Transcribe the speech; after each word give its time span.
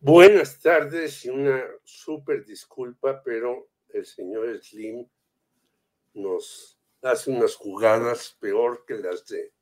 Buenas 0.00 0.60
tardes 0.60 1.24
y 1.24 1.28
una 1.28 1.64
súper 1.82 2.44
disculpa, 2.44 3.20
pero 3.22 3.68
el 3.88 4.06
señor 4.06 4.62
Slim 4.62 5.06
nos 6.14 6.78
hace 7.02 7.30
unas 7.30 7.56
jugadas 7.56 8.36
peor 8.38 8.84
que 8.86 8.94
las 8.94 9.26
de 9.26 9.52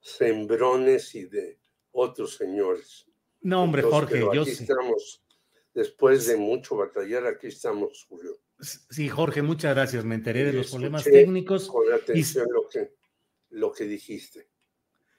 Sembrones 0.00 1.14
y 1.16 1.24
de 1.24 1.58
otros 1.90 2.36
señores. 2.36 3.06
No, 3.40 3.64
hombre, 3.64 3.82
Entonces, 3.82 4.00
Jorge, 4.00 4.14
pero 4.14 4.34
yo 4.34 4.42
aquí 4.42 4.54
sí. 4.54 4.62
estamos, 4.62 5.24
después 5.74 6.26
de 6.28 6.36
mucho 6.36 6.76
batallar, 6.76 7.26
aquí 7.26 7.48
estamos, 7.48 8.06
Julio. 8.08 8.38
Sí, 8.60 9.08
Jorge, 9.08 9.42
muchas 9.42 9.74
gracias. 9.74 10.04
Me 10.04 10.14
enteré 10.14 10.44
de 10.44 10.50
Y 10.52 10.56
los 10.56 10.70
problemas 10.70 11.02
técnicos. 11.02 11.68
Con 11.68 11.84
Y, 11.88 11.90
atención 11.90 12.46
lo 12.52 12.68
que, 12.68 12.94
lo 13.50 13.72
que 13.72 13.84
dijiste. 13.84 14.51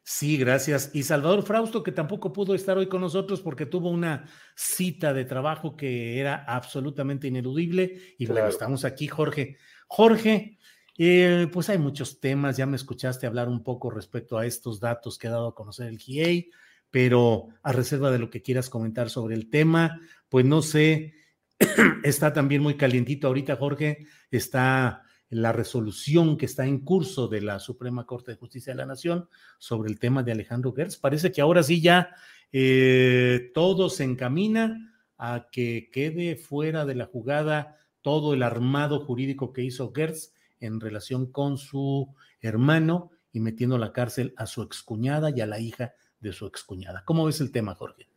Sí, 0.03 0.37
gracias. 0.37 0.91
Y 0.93 1.03
Salvador 1.03 1.43
Frausto, 1.43 1.83
que 1.83 1.91
tampoco 1.91 2.31
pudo 2.31 2.53
estar 2.53 2.77
hoy 2.77 2.87
con 2.87 3.01
nosotros 3.01 3.41
porque 3.41 3.65
tuvo 3.65 3.89
una 3.89 4.25
cita 4.55 5.13
de 5.13 5.25
trabajo 5.25 5.75
que 5.75 6.19
era 6.19 6.43
absolutamente 6.47 7.27
ineludible. 7.27 8.15
Y 8.17 8.25
bueno, 8.25 8.47
estamos 8.47 8.85
aquí, 8.85 9.07
Jorge. 9.07 9.57
Jorge, 9.87 10.57
eh, 10.97 11.47
pues 11.51 11.69
hay 11.69 11.77
muchos 11.77 12.19
temas. 12.19 12.57
Ya 12.57 12.65
me 12.65 12.75
escuchaste 12.75 13.27
hablar 13.27 13.49
un 13.49 13.63
poco 13.63 13.89
respecto 13.89 14.37
a 14.37 14.45
estos 14.45 14.79
datos 14.79 15.17
que 15.17 15.27
ha 15.27 15.31
dado 15.31 15.47
a 15.47 15.55
conocer 15.55 15.87
el 15.87 15.97
GIEI, 15.97 16.51
pero 16.91 17.47
a 17.63 17.71
reserva 17.71 18.11
de 18.11 18.19
lo 18.19 18.29
que 18.29 18.41
quieras 18.41 18.69
comentar 18.69 19.09
sobre 19.09 19.35
el 19.35 19.49
tema, 19.49 19.99
pues 20.29 20.45
no 20.45 20.61
sé. 20.61 21.13
está 22.03 22.33
también 22.33 22.61
muy 22.61 22.75
calientito 22.75 23.27
ahorita, 23.27 23.55
Jorge. 23.55 24.05
Está 24.29 25.03
la 25.33 25.51
resolución 25.51 26.37
que 26.37 26.45
está 26.45 26.65
en 26.65 26.79
curso 26.79 27.27
de 27.27 27.41
la 27.41 27.59
Suprema 27.59 28.05
Corte 28.05 28.31
de 28.31 28.37
Justicia 28.37 28.73
de 28.73 28.77
la 28.77 28.85
Nación 28.85 29.27
sobre 29.57 29.89
el 29.89 29.99
tema 29.99 30.23
de 30.23 30.31
Alejandro 30.31 30.73
Gertz. 30.73 30.97
Parece 30.97 31.31
que 31.31 31.41
ahora 31.41 31.63
sí 31.63 31.81
ya 31.81 32.15
eh, 32.51 33.51
todo 33.53 33.89
se 33.89 34.03
encamina 34.03 34.93
a 35.17 35.47
que 35.51 35.89
quede 35.91 36.35
fuera 36.35 36.85
de 36.85 36.95
la 36.95 37.05
jugada 37.05 37.77
todo 38.01 38.33
el 38.33 38.43
armado 38.43 38.99
jurídico 38.99 39.53
que 39.53 39.63
hizo 39.63 39.91
Gertz 39.93 40.33
en 40.59 40.79
relación 40.79 41.31
con 41.31 41.57
su 41.57 42.13
hermano 42.41 43.11
y 43.31 43.39
metiendo 43.39 43.77
a 43.77 43.79
la 43.79 43.93
cárcel 43.93 44.33
a 44.37 44.45
su 44.45 44.61
excuñada 44.61 45.31
y 45.35 45.41
a 45.41 45.47
la 45.47 45.59
hija 45.59 45.95
de 46.19 46.31
su 46.31 46.45
excuñada. 46.45 47.03
¿Cómo 47.05 47.25
ves 47.25 47.41
el 47.41 47.51
tema, 47.51 47.75
Jorge? 47.75 48.07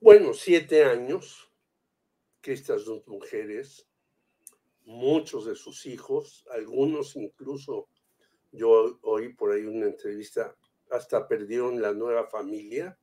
Bueno, 0.00 0.32
siete 0.32 0.84
años 0.84 1.50
que 2.40 2.52
estas 2.52 2.84
dos 2.84 3.06
mujeres, 3.06 3.86
muchos 4.88 5.44
de 5.44 5.54
sus 5.54 5.84
hijos, 5.84 6.46
algunos 6.50 7.14
incluso, 7.14 7.88
yo 8.50 8.98
oí 9.02 9.34
por 9.34 9.52
ahí 9.52 9.64
una 9.64 9.86
entrevista, 9.86 10.56
hasta 10.90 11.28
perdieron 11.28 11.82
la 11.82 11.92
nueva 11.92 12.26
familia, 12.26 12.98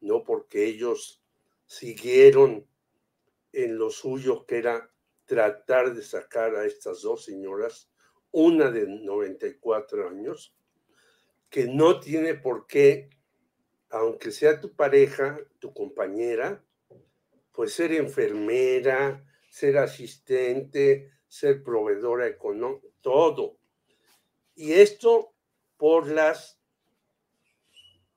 ¿no? 0.00 0.24
Porque 0.24 0.64
ellos 0.64 1.22
siguieron 1.66 2.66
en 3.52 3.78
lo 3.78 3.90
suyo, 3.90 4.44
que 4.44 4.58
era 4.58 4.92
tratar 5.24 5.94
de 5.94 6.02
sacar 6.02 6.56
a 6.56 6.66
estas 6.66 7.02
dos 7.02 7.24
señoras, 7.24 7.92
una 8.32 8.70
de 8.72 8.88
94 8.88 10.08
años, 10.08 10.56
que 11.48 11.66
no 11.66 12.00
tiene 12.00 12.34
por 12.34 12.66
qué, 12.66 13.10
aunque 13.90 14.32
sea 14.32 14.60
tu 14.60 14.74
pareja, 14.74 15.38
tu 15.60 15.72
compañera, 15.72 16.64
pues 17.52 17.72
ser 17.72 17.92
enfermera, 17.92 19.24
ser 19.48 19.78
asistente, 19.78 21.12
ser 21.30 21.62
proveedora 21.62 22.26
económica, 22.26 22.88
todo. 23.00 23.56
Y 24.56 24.72
esto 24.72 25.32
por 25.76 26.08
las 26.08 26.60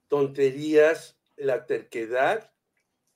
tonterías, 0.07 1.19
la 1.37 1.65
terquedad, 1.65 2.51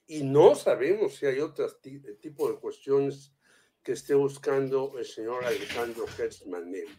y 0.06 0.24
no 0.24 0.54
sabemos 0.56 1.16
si 1.16 1.26
hay 1.26 1.40
otro 1.40 1.68
ti- 1.78 2.00
tipo 2.22 2.50
de 2.50 2.60
cuestiones 2.60 3.34
que 3.84 3.94
esté 3.94 4.14
buscando 4.14 4.98
el 5.00 5.06
señor 5.06 5.44
Alejandro 5.44 6.06
Manero. 6.46 6.92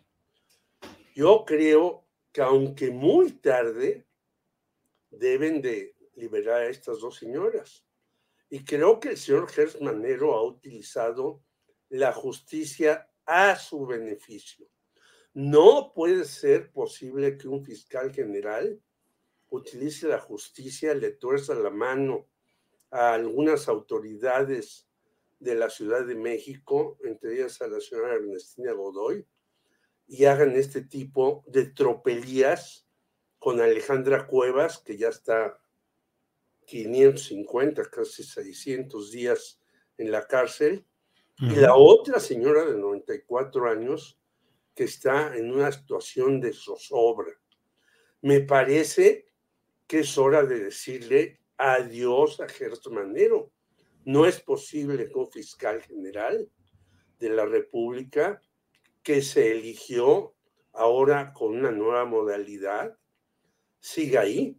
Yo 1.15 1.45
creo 1.47 2.05
que 2.33 2.43
aunque 2.43 2.91
muy 2.91 3.31
tarde, 3.33 4.07
deben 5.11 5.63
de 5.63 5.95
liberar 6.17 6.63
a 6.63 6.69
estas 6.69 6.99
dos 6.99 7.17
señoras. 7.17 7.87
Y 8.51 8.65
creo 8.65 8.99
que 8.99 9.11
el 9.11 9.17
señor 9.17 9.49
Gers 9.49 9.81
Manero 9.81 10.35
ha 10.35 10.43
utilizado 10.43 11.45
la 11.89 12.13
justicia 12.13 13.11
a 13.25 13.57
su 13.57 13.87
beneficio. 13.87 14.67
No 15.35 15.93
puede 15.95 16.25
ser 16.25 16.73
posible 16.73 17.37
que 17.37 17.49
un 17.49 17.65
fiscal 17.65 18.13
general 18.13 18.81
utilice 19.51 20.09
la 20.09 20.19
justicia, 20.19 20.95
le 20.95 21.13
tuerza 21.13 21.55
la 21.55 21.71
mano 21.71 22.29
a 22.91 23.15
algunas 23.15 23.69
autoridades 23.69 24.89
de 25.39 25.55
la 25.55 25.71
Ciudad 25.71 26.05
de 26.05 26.17
México, 26.17 26.99
entre 27.05 27.35
ellas 27.35 27.61
a 27.63 27.69
la 27.69 27.81
señora 27.81 28.15
Ernestina 28.15 28.73
Godoy, 28.73 29.27
y 30.07 30.25
hagan 30.25 30.57
este 30.57 30.83
tipo 30.83 31.45
de 31.47 31.67
tropelías 31.67 32.87
con 33.39 33.61
Alejandra 33.61 34.27
Cuevas, 34.27 34.79
que 34.79 34.97
ya 34.97 35.09
está 35.09 35.61
550, 36.67 37.85
casi 37.91 38.25
600 38.25 39.13
días 39.13 39.61
en 39.97 40.11
la 40.11 40.27
cárcel, 40.27 40.88
y 41.41 41.55
la 41.55 41.77
otra 41.77 42.19
señora 42.19 42.65
de 42.65 42.77
94 42.77 43.71
años 43.71 44.19
que 44.75 44.85
está 44.85 45.37
en 45.37 45.53
una 45.53 45.71
situación 45.71 46.41
de 46.41 46.53
zozobra. 46.53 47.33
Me 48.23 48.41
parece 48.41 49.27
que 49.87 50.01
es 50.01 50.19
hora 50.19 50.45
de 50.45 50.59
decirle 50.59 51.41
adiós 51.57 52.41
a 52.41 52.49
Gertz 52.49 52.89
Manero. 52.89 53.53
No 54.05 54.27
es 54.27 54.41
posible 54.41 55.09
que 55.09 55.19
un 55.19 55.31
fiscal 55.31 55.81
general 55.83 56.51
de 57.19 57.29
la 57.31 57.47
República 57.47 58.41
que 59.03 59.23
se 59.23 59.53
eligió 59.53 60.35
ahora 60.73 61.33
con 61.33 61.57
una 61.57 61.71
nueva 61.71 62.05
modalidad 62.05 62.97
siga 63.81 64.23
ahí. 64.23 64.57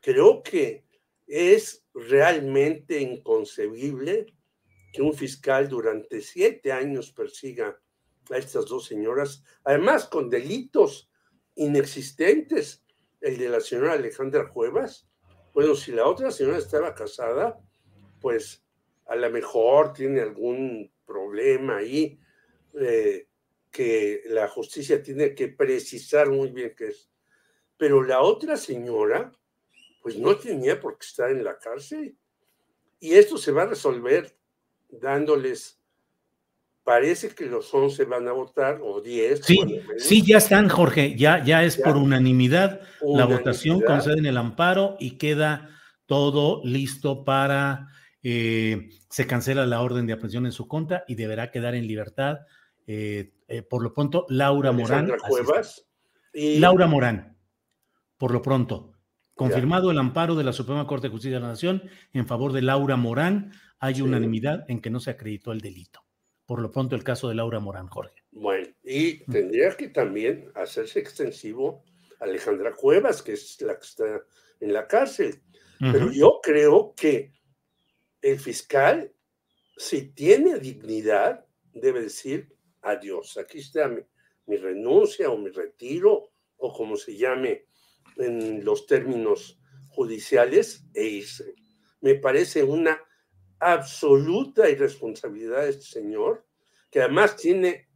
Creo 0.00 0.42
que 0.42 0.84
es 1.26 1.84
realmente 1.94 3.00
inconcebible 3.00 4.26
que 4.92 5.02
un 5.02 5.14
fiscal 5.14 5.68
durante 5.68 6.20
siete 6.20 6.72
años 6.72 7.12
persiga 7.12 7.80
a 8.30 8.36
estas 8.36 8.66
dos 8.66 8.86
señoras, 8.86 9.42
además 9.64 10.06
con 10.06 10.28
delitos 10.28 11.10
inexistentes, 11.54 12.84
el 13.20 13.38
de 13.38 13.48
la 13.48 13.60
señora 13.60 13.94
Alejandra 13.94 14.48
Cuevas. 14.48 15.08
Bueno, 15.52 15.74
si 15.74 15.92
la 15.92 16.06
otra 16.06 16.30
señora 16.30 16.58
estaba 16.58 16.94
casada, 16.94 17.58
pues 18.20 18.64
a 19.06 19.16
lo 19.16 19.30
mejor 19.30 19.92
tiene 19.92 20.20
algún 20.20 20.92
problema 21.04 21.78
ahí 21.78 22.20
eh, 22.78 23.26
que 23.70 24.22
la 24.26 24.48
justicia 24.48 25.02
tiene 25.02 25.34
que 25.34 25.48
precisar 25.48 26.30
muy 26.30 26.50
bien 26.50 26.74
qué 26.76 26.88
es. 26.88 27.10
Pero 27.76 28.02
la 28.02 28.20
otra 28.20 28.56
señora, 28.56 29.32
pues 30.02 30.16
no 30.16 30.36
tenía 30.36 30.80
por 30.80 30.98
qué 30.98 31.06
estar 31.06 31.30
en 31.30 31.44
la 31.44 31.58
cárcel. 31.58 32.16
Y 33.00 33.14
esto 33.14 33.38
se 33.38 33.52
va 33.52 33.62
a 33.62 33.66
resolver 33.66 34.37
dándoles, 34.88 35.80
parece 36.82 37.34
que 37.34 37.46
los 37.46 37.72
11 37.72 38.04
van 38.04 38.28
a 38.28 38.32
votar, 38.32 38.80
o 38.82 39.00
10. 39.00 39.40
Sí, 39.44 39.82
sí, 39.98 40.24
ya 40.24 40.38
están, 40.38 40.68
Jorge, 40.68 41.16
ya, 41.16 41.44
ya 41.44 41.62
es 41.64 41.76
por 41.76 41.96
unanimidad. 41.96 42.80
La 43.02 43.26
votación 43.26 43.80
concede 43.82 44.26
el 44.26 44.36
amparo 44.36 44.96
y 44.98 45.18
queda 45.18 45.70
todo 46.06 46.62
listo 46.64 47.24
para, 47.24 47.88
eh, 48.22 48.88
se 49.10 49.26
cancela 49.26 49.66
la 49.66 49.82
orden 49.82 50.06
de 50.06 50.14
aprehensión 50.14 50.46
en 50.46 50.52
su 50.52 50.66
contra 50.66 51.04
y 51.06 51.14
deberá 51.14 51.50
quedar 51.50 51.74
en 51.74 51.86
libertad. 51.86 52.38
Eh, 52.86 53.34
eh, 53.48 53.62
por 53.62 53.82
lo 53.82 53.92
pronto, 53.92 54.24
Laura 54.30 54.72
Morán. 54.72 55.12
Cuevas. 55.28 55.86
Y... 56.32 56.58
Laura 56.58 56.86
Morán, 56.86 57.36
por 58.16 58.32
lo 58.32 58.40
pronto. 58.40 58.97
Confirmado 59.38 59.92
el 59.92 59.98
amparo 59.98 60.34
de 60.34 60.42
la 60.42 60.52
Suprema 60.52 60.84
Corte 60.88 61.06
de 61.06 61.12
Justicia 61.12 61.36
de 61.36 61.42
la 61.42 61.50
Nación 61.50 61.88
en 62.12 62.26
favor 62.26 62.52
de 62.52 62.60
Laura 62.60 62.96
Morán, 62.96 63.52
hay 63.78 64.00
unanimidad 64.00 64.64
en 64.68 64.80
que 64.80 64.90
no 64.90 64.98
se 64.98 65.12
acreditó 65.12 65.52
el 65.52 65.60
delito. 65.60 66.00
Por 66.44 66.60
lo 66.60 66.72
pronto, 66.72 66.96
el 66.96 67.04
caso 67.04 67.28
de 67.28 67.36
Laura 67.36 67.60
Morán, 67.60 67.86
Jorge. 67.86 68.24
Bueno, 68.32 68.66
y 68.82 69.24
tendría 69.26 69.76
que 69.76 69.90
también 69.90 70.50
hacerse 70.56 70.98
extensivo 70.98 71.84
a 72.20 72.24
Alejandra 72.24 72.74
Cuevas, 72.74 73.22
que 73.22 73.34
es 73.34 73.62
la 73.62 73.78
que 73.78 73.86
está 73.86 74.22
en 74.58 74.72
la 74.72 74.88
cárcel. 74.88 75.40
Pero 75.78 76.10
yo 76.10 76.40
creo 76.42 76.92
que 76.96 77.32
el 78.20 78.40
fiscal, 78.40 79.12
si 79.76 80.10
tiene 80.14 80.58
dignidad, 80.58 81.46
debe 81.72 82.02
decir 82.02 82.52
adiós. 82.82 83.38
Aquí 83.38 83.58
está 83.58 83.86
mi, 83.86 84.00
mi 84.46 84.56
renuncia 84.56 85.30
o 85.30 85.38
mi 85.38 85.50
retiro 85.50 86.32
o 86.56 86.72
como 86.72 86.96
se 86.96 87.16
llame 87.16 87.67
en 88.18 88.64
los 88.64 88.86
términos 88.86 89.58
judiciales 89.88 90.84
e 90.94 91.04
irse. 91.04 91.54
Me 92.00 92.14
parece 92.14 92.62
una 92.62 93.00
absoluta 93.58 94.68
irresponsabilidad 94.68 95.62
de 95.62 95.70
este 95.70 95.84
señor, 95.84 96.46
que 96.90 97.00
además 97.02 97.36
tiene, 97.36 97.88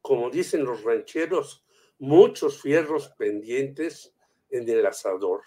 como 0.00 0.30
dicen 0.30 0.64
los 0.64 0.82
rancheros, 0.82 1.64
muchos 1.98 2.60
fierros 2.60 3.08
pendientes 3.18 4.14
en 4.50 4.68
el 4.68 4.86
asador. 4.86 5.42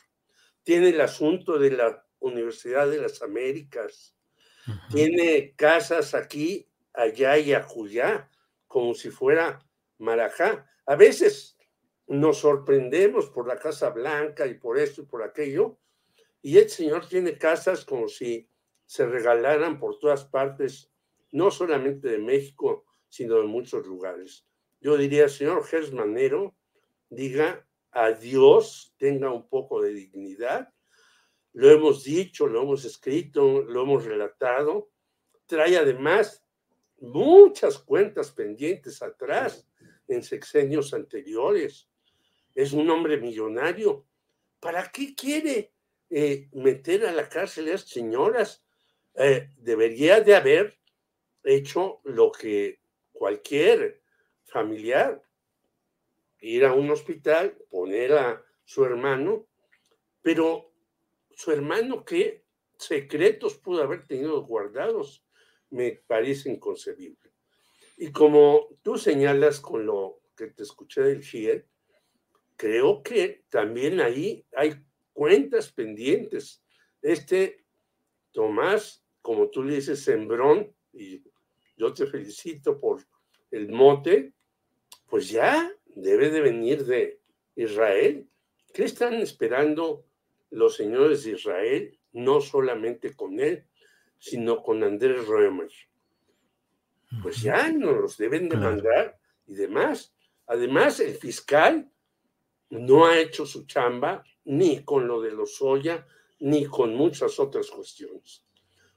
Tiene 0.63 0.89
el 0.89 1.01
asunto 1.01 1.57
de 1.57 1.71
la 1.71 2.06
Universidad 2.19 2.89
de 2.89 3.01
las 3.01 3.21
Américas, 3.21 4.15
tiene 4.92 5.54
casas 5.56 6.13
aquí, 6.13 6.68
allá 6.94 7.38
y 7.38 7.54
acullá, 7.54 8.30
como 8.68 8.94
si 8.94 9.09
fuera 9.09 9.65
Marajá. 9.98 10.69
A 10.86 10.95
veces 10.95 11.56
nos 12.07 12.39
sorprendemos 12.39 13.30
por 13.30 13.48
la 13.48 13.57
Casa 13.57 13.89
Blanca 13.89 14.48
y 14.48 14.56
por 14.56 14.80
esto 14.80 15.01
y 15.01 15.06
por 15.06 15.24
aquello, 15.24 15.77
y 16.42 16.57
el 16.57 16.69
señor 16.69 17.07
tiene 17.07 17.38
casas 17.38 17.83
como 17.83 18.07
si 18.07 18.50
se 18.86 19.06
regalaran 19.06 19.80
por 19.80 20.00
todas 20.00 20.24
partes, 20.24 20.92
no 21.31 21.51
solamente 21.51 22.07
de 22.07 22.19
México, 22.19 22.86
sino 23.09 23.36
de 23.36 23.44
muchos 23.44 23.86
lugares. 23.86 24.45
Yo 24.80 24.95
diría, 24.95 25.27
señor 25.27 25.65
Gersmanero, 25.65 26.56
diga 27.09 27.68
adiós, 27.92 28.94
tenga 28.98 29.31
un 29.31 29.50
poco 29.50 29.81
de 29.81 29.94
dignidad. 29.94 30.74
Lo 31.54 31.69
hemos 31.69 32.04
dicho, 32.04 32.48
lo 32.48 32.62
hemos 32.62 32.86
escrito, 32.86 33.63
lo 33.63 33.81
hemos 33.81 34.06
relatado. 34.06 34.92
Trae 35.48 35.77
además 35.77 36.45
muchas 37.00 37.80
cuentas 37.80 38.31
pendientes 38.31 39.01
atrás 39.01 39.68
en 40.07 40.24
sexenios 40.24 40.94
anteriores 40.94 41.89
es 42.57 42.74
un 42.74 42.89
hombre 42.89 43.18
millonario. 43.18 44.07
¿Para 44.59 44.92
qué 44.92 45.13
quiere 45.13 45.74
eh, 46.09 46.50
meter 46.54 47.06
a 47.06 47.12
la 47.12 47.30
cárcel 47.30 47.68
a 47.68 47.75
estas 47.75 47.92
señoras? 47.92 48.65
Eh, 49.13 49.51
debería 49.57 50.21
de 50.21 50.36
haber 50.36 50.80
hecho 51.44 52.01
lo 52.04 52.31
que 52.31 52.81
cualquier 53.13 54.01
familiar, 54.44 55.21
ir 56.39 56.65
a 56.65 56.74
un 56.74 56.89
hospital, 56.89 57.56
poner 57.69 58.13
a 58.13 58.44
su 58.65 58.83
hermano, 58.83 59.48
pero 60.24 60.74
su 61.30 61.51
hermano 61.51 62.04
qué 62.04 62.44
secretos 62.80 63.54
pudo 63.59 63.83
haber 63.83 64.07
tenido 64.07 64.42
guardados, 64.42 65.24
me 65.69 65.92
parece 66.07 66.50
inconcebible. 66.50 67.31
Y 67.98 68.12
como 68.12 68.68
tú 68.81 68.98
señalas 68.98 69.59
con 69.59 69.86
lo 69.86 70.21
que 70.36 70.48
te 70.48 70.63
escuché 70.63 71.01
del 71.01 71.24
GIE, 71.24 71.68
creo 72.57 73.04
que 73.04 73.45
también 73.50 74.01
ahí 74.01 74.45
hay 74.54 74.75
cuentas 75.13 75.71
pendientes. 75.71 76.62
Este 77.01 77.63
Tomás, 78.31 79.04
como 79.21 79.50
tú 79.50 79.63
le 79.63 79.75
dices, 79.75 80.04
Sembrón, 80.04 80.71
y 80.92 81.24
yo 81.77 81.94
te 81.94 82.07
felicito 82.07 82.80
por 82.80 83.04
el 83.51 83.69
mote, 83.69 84.33
pues 85.07 85.30
ya 85.30 85.71
debe 85.86 86.30
de 86.30 86.42
venir 86.42 86.86
de 86.86 87.19
Israel. 87.56 88.27
¿Qué 88.74 88.83
están 88.83 89.15
esperando 89.15 90.06
los 90.50 90.75
señores 90.75 91.24
de 91.24 91.31
Israel? 91.31 91.98
No 92.12 92.42
solamente 92.42 93.15
con 93.15 93.39
él, 93.39 93.65
sino 94.19 94.62
con 94.62 94.83
Andrés 94.83 95.25
Römer. 95.27 95.71
Pues 97.21 97.42
ya 97.42 97.71
nos 97.71 97.95
los 97.95 98.18
deben 98.18 98.50
de 98.50 98.57
mandar 98.57 99.18
y 99.45 99.56
demás. 99.56 100.13
Además, 100.45 101.00
el 101.00 101.15
fiscal 101.15 101.89
no 102.69 103.06
ha 103.06 103.19
hecho 103.19 103.46
su 103.46 103.66
chamba 103.66 104.24
ni 104.46 104.84
con 104.84 105.08
lo 105.08 105.22
de 105.22 105.31
los 105.31 105.56
soya 105.56 106.06
ni 106.40 106.66
con 106.66 106.96
muchas 106.96 107.40
otras 107.40 107.69
cuestiones. 107.69 108.44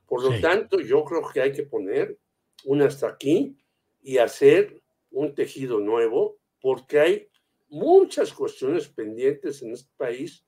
Por 0.06 0.25
lo 0.25 0.40
tanto, 0.40 0.81
yo 0.81 1.05
creo 1.05 1.22
que 1.32 1.40
hay 1.40 1.52
que 1.52 1.62
poner 1.62 2.19
un 2.64 2.82
hasta 2.82 3.08
aquí 3.08 3.56
y 4.02 4.19
hacer 4.19 4.81
un 5.11 5.34
tejido 5.34 5.78
nuevo, 5.78 6.38
porque 6.61 7.00
hay 7.00 7.28
muchas 7.69 8.32
cuestiones 8.32 8.88
pendientes 8.88 9.62
en 9.62 9.72
este 9.72 9.90
país 9.96 10.44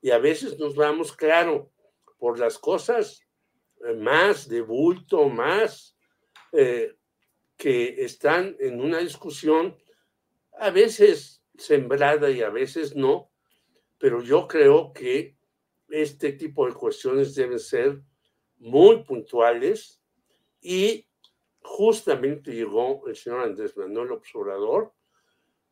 y 0.00 0.10
a 0.10 0.18
veces 0.18 0.58
nos 0.58 0.74
vamos, 0.76 1.12
claro, 1.12 1.72
por 2.18 2.38
las 2.38 2.58
cosas 2.58 3.22
eh, 3.84 3.94
más 3.94 4.48
de 4.48 4.60
bulto, 4.60 5.28
más 5.28 5.96
eh, 6.52 6.94
que 7.56 8.04
están 8.04 8.56
en 8.60 8.80
una 8.80 8.98
discusión, 8.98 9.76
a 10.58 10.70
veces 10.70 11.42
sembrada 11.58 12.30
y 12.30 12.42
a 12.42 12.50
veces 12.50 12.94
no, 12.94 13.30
pero 13.98 14.22
yo 14.22 14.46
creo 14.46 14.92
que 14.92 15.36
este 15.88 16.32
tipo 16.32 16.66
de 16.66 16.74
cuestiones 16.74 17.34
deben 17.34 17.58
ser 17.58 18.02
muy 18.58 19.02
puntuales 19.04 20.02
y 20.60 21.06
justamente 21.62 22.52
llegó 22.52 23.06
el 23.06 23.16
señor 23.16 23.40
Andrés 23.40 23.76
Manuel 23.76 24.12
Observador 24.12 24.92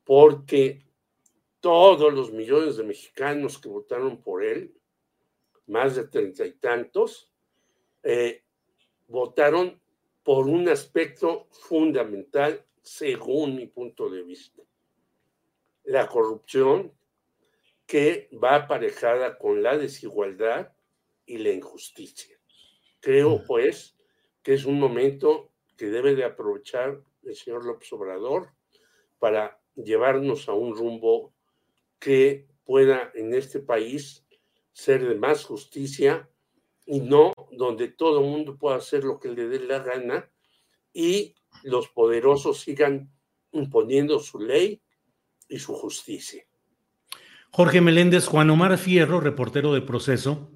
porque 0.03 0.85
todos 1.59 2.13
los 2.13 2.31
millones 2.31 2.77
de 2.77 2.83
mexicanos 2.83 3.57
que 3.57 3.69
votaron 3.69 4.21
por 4.21 4.43
él, 4.43 4.75
más 5.67 5.95
de 5.95 6.07
treinta 6.07 6.45
y 6.45 6.53
tantos, 6.53 7.31
eh, 8.03 8.43
votaron 9.07 9.81
por 10.23 10.47
un 10.47 10.69
aspecto 10.69 11.47
fundamental 11.51 12.63
según 12.81 13.55
mi 13.55 13.65
punto 13.65 14.09
de 14.09 14.21
vista 14.21 14.64
la 15.85 16.07
corrupción 16.07 16.93
que 17.85 18.29
va 18.43 18.55
aparejada 18.55 19.37
con 19.37 19.61
la 19.61 19.77
desigualdad 19.77 20.73
y 21.25 21.37
la 21.37 21.51
injusticia. 21.51 22.37
Creo, 22.99 23.43
pues, 23.45 23.95
que 24.41 24.53
es 24.53 24.65
un 24.65 24.79
momento 24.79 25.51
que 25.77 25.87
debe 25.87 26.15
de 26.15 26.23
aprovechar 26.23 27.01
el 27.23 27.35
señor 27.35 27.65
López 27.65 27.91
Obrador 27.93 28.49
para 29.19 29.59
llevarnos 29.75 30.47
a 30.49 30.53
un 30.53 30.75
rumbo 30.75 31.33
que 31.99 32.47
pueda 32.63 33.11
en 33.13 33.33
este 33.33 33.59
país 33.59 34.25
ser 34.71 35.07
de 35.07 35.15
más 35.15 35.45
justicia 35.45 36.29
y 36.85 36.99
no 36.99 37.33
donde 37.51 37.87
todo 37.87 38.19
el 38.19 38.25
mundo 38.25 38.57
pueda 38.57 38.77
hacer 38.77 39.03
lo 39.03 39.19
que 39.19 39.29
le 39.29 39.47
dé 39.47 39.59
la 39.59 39.79
gana 39.79 40.31
y 40.93 41.35
los 41.63 41.89
poderosos 41.89 42.59
sigan 42.59 43.11
imponiendo 43.51 44.19
su 44.19 44.39
ley 44.39 44.81
y 45.47 45.59
su 45.59 45.73
justicia. 45.73 46.43
Jorge 47.51 47.81
Meléndez, 47.81 48.27
Juan 48.27 48.49
Omar 48.49 48.77
Fierro, 48.77 49.19
reportero 49.19 49.73
de 49.73 49.81
proceso, 49.81 50.51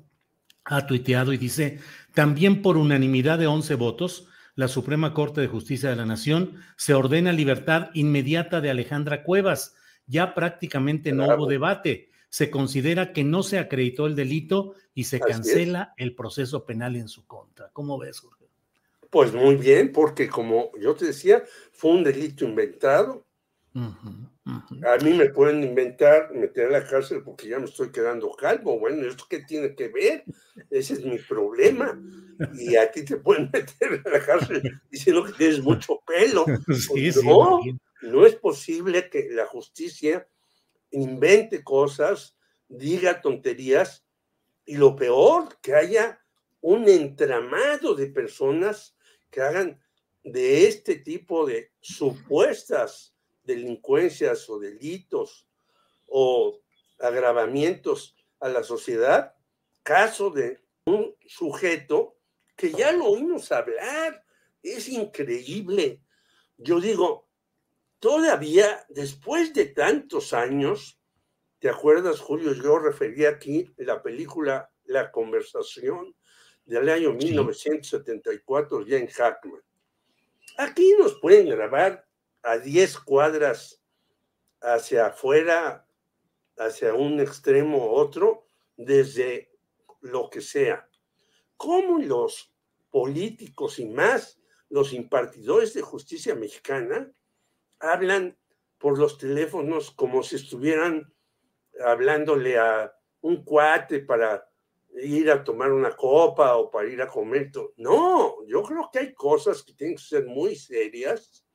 ha 0.66 0.86
tuiteado 0.86 1.34
y 1.34 1.38
dice, 1.38 1.80
también 2.14 2.62
por 2.62 2.78
unanimidad 2.78 3.40
de 3.40 3.48
11 3.48 3.76
votos, 3.76 4.28
la 4.56 4.68
Suprema 4.68 5.14
Corte 5.14 5.40
de 5.40 5.48
Justicia 5.48 5.90
de 5.90 5.96
la 5.96 6.06
Nación 6.06 6.58
se 6.76 6.94
ordena 6.94 7.32
libertad 7.32 7.92
inmediata 7.94 8.60
de 8.60 8.70
Alejandra 8.70 9.24
Cuevas. 9.24 9.76
Ya 10.06 10.34
prácticamente 10.36 11.14
no 11.14 11.34
hubo 11.34 11.46
debate. 11.46 12.10
Se 12.28 12.50
considera 12.50 13.14
que 13.14 13.24
no 13.24 13.42
se 13.42 13.58
acreditó 13.58 14.06
el 14.06 14.16
delito 14.16 14.74
y 14.94 15.06
se 15.06 15.22
cancela 15.22 15.94
el 15.96 16.14
proceso 16.14 16.66
penal 16.66 16.98
en 16.98 17.08
su 17.08 17.26
contra. 17.26 17.70
¿Cómo 17.72 17.98
ves, 17.98 18.20
Jorge? 18.20 18.50
Pues 19.10 19.34
muy 19.34 19.56
bien, 19.56 19.94
porque 19.94 20.28
como 20.28 20.72
yo 20.78 20.94
te 20.94 21.06
decía, 21.06 21.44
fue 21.72 21.92
un 21.92 22.04
delito 22.04 22.44
inventado, 22.44 23.26
A 23.76 24.98
mí 25.04 25.14
me 25.14 25.30
pueden 25.30 25.64
inventar, 25.64 26.32
meter 26.34 26.68
a 26.68 26.80
la 26.80 26.88
cárcel 26.88 27.22
porque 27.24 27.48
ya 27.48 27.60
me 27.60 27.66
estoy 27.66 27.92
quedando 27.92 28.32
calvo. 28.32 28.80
Bueno, 28.80 29.08
¿esto 29.08 29.26
qué 29.30 29.44
tiene 29.44 29.76
que 29.76 29.90
ver? 29.90 30.24
Ese 30.70 30.94
es 30.94 31.06
mi 31.06 31.18
problema. 31.20 32.00
Y 32.58 32.76
a 32.76 32.92
ti 32.92 33.06
te 33.06 33.18
pueden 33.18 33.50
meter 33.54 34.02
a 34.06 34.10
la 34.10 34.26
cárcel 34.26 34.82
diciendo 34.90 35.24
que 35.24 35.34
tienes 35.34 35.62
mucho 35.62 36.02
pelo. 36.06 36.46
Pues 36.90 37.24
no, 37.24 37.60
no 38.02 38.26
es 38.26 38.36
posible 38.36 39.10
que 39.10 39.30
la 39.30 39.46
justicia 39.46 40.28
invente 40.92 41.64
cosas, 41.64 42.36
diga 42.68 43.22
tonterías 43.22 44.06
y 44.66 44.78
lo 44.78 44.96
peor, 44.96 45.60
que 45.62 45.76
haya 45.76 46.22
un 46.62 46.88
entramado 46.88 47.96
de 47.96 48.08
personas 48.08 48.96
que 49.30 49.42
hagan 49.42 49.80
de 50.24 50.68
este 50.68 50.96
tipo 50.96 51.46
de 51.46 51.72
supuestas 51.80 53.16
delincuencias 53.50 54.48
o 54.50 54.60
delitos 54.60 55.48
o 56.06 56.62
agravamientos 57.00 58.16
a 58.40 58.48
la 58.50 58.64
sociedad, 58.64 59.34
caso 59.84 60.30
de 60.30 60.62
un 60.86 61.16
sujeto 61.26 62.18
que 62.56 62.72
ya 62.72 62.92
lo 62.92 63.06
oímos 63.06 63.52
hablar, 63.52 64.24
es 64.62 64.88
increíble. 64.90 66.02
Yo 66.58 66.80
digo, 66.80 67.28
todavía 68.00 68.86
después 68.90 69.54
de 69.54 69.66
tantos 69.68 70.34
años, 70.34 71.00
¿te 71.60 71.70
acuerdas, 71.70 72.20
Julio? 72.20 72.54
Yo 72.54 72.80
referí 72.80 73.26
aquí 73.26 73.72
la 73.78 74.02
película 74.04 74.72
La 74.86 75.12
conversación 75.12 76.16
del 76.66 76.90
año 76.90 77.14
1974, 77.14 78.86
en 78.88 79.08
Hackman. 79.08 79.62
Aquí 80.58 80.94
nos 81.00 81.20
pueden 81.20 81.50
grabar 81.50 82.09
a 82.44 82.58
10 82.58 83.00
cuadras 83.00 83.82
hacia 84.62 85.08
afuera, 85.08 85.88
hacia 86.58 86.94
un 86.94 87.20
extremo 87.20 87.78
u 87.78 87.90
otro, 87.92 88.46
desde 88.76 89.52
lo 90.02 90.30
que 90.30 90.42
sea. 90.42 90.90
¿Cómo 91.58 92.00
los 92.00 92.54
políticos 92.90 93.80
y 93.80 93.86
más 93.86 94.40
los 94.70 94.94
impartidores 94.94 95.74
de 95.74 95.82
justicia 95.82 96.36
mexicana 96.36 97.12
hablan 97.80 98.38
por 98.78 98.98
los 98.98 99.18
teléfonos 99.18 99.92
como 99.92 100.24
si 100.24 100.38
estuvieran 100.38 101.14
hablándole 101.84 102.58
a 102.58 102.94
un 103.22 103.44
cuate 103.44 104.00
para 104.00 104.50
ir 105.02 105.30
a 105.32 105.44
tomar 105.44 105.72
una 105.72 105.96
copa 105.96 106.56
o 106.56 106.70
para 106.70 106.90
ir 106.90 107.02
a 107.02 107.08
comer. 107.08 107.52
No, 107.78 108.46
yo 108.46 108.64
creo 108.64 108.90
que 108.92 109.00
hay 109.00 109.14
cosas 109.14 109.64
que 109.64 109.74
tienen 109.74 109.98
que 109.98 110.04
ser 110.04 110.26
muy 110.26 110.56
serias 110.56 111.46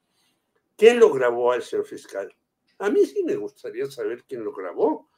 ¿Quién 0.76 0.98
lo 0.98 1.10
grabó 1.10 1.52
al 1.52 1.62
señor 1.62 1.86
fiscal? 1.86 2.34
A 2.78 2.90
mí 2.90 3.06
sí 3.06 3.22
me 3.24 3.36
gustaría 3.36 3.86
saber 3.86 4.24
quién 4.24 4.44
lo 4.44 4.52
grabó, 4.52 5.08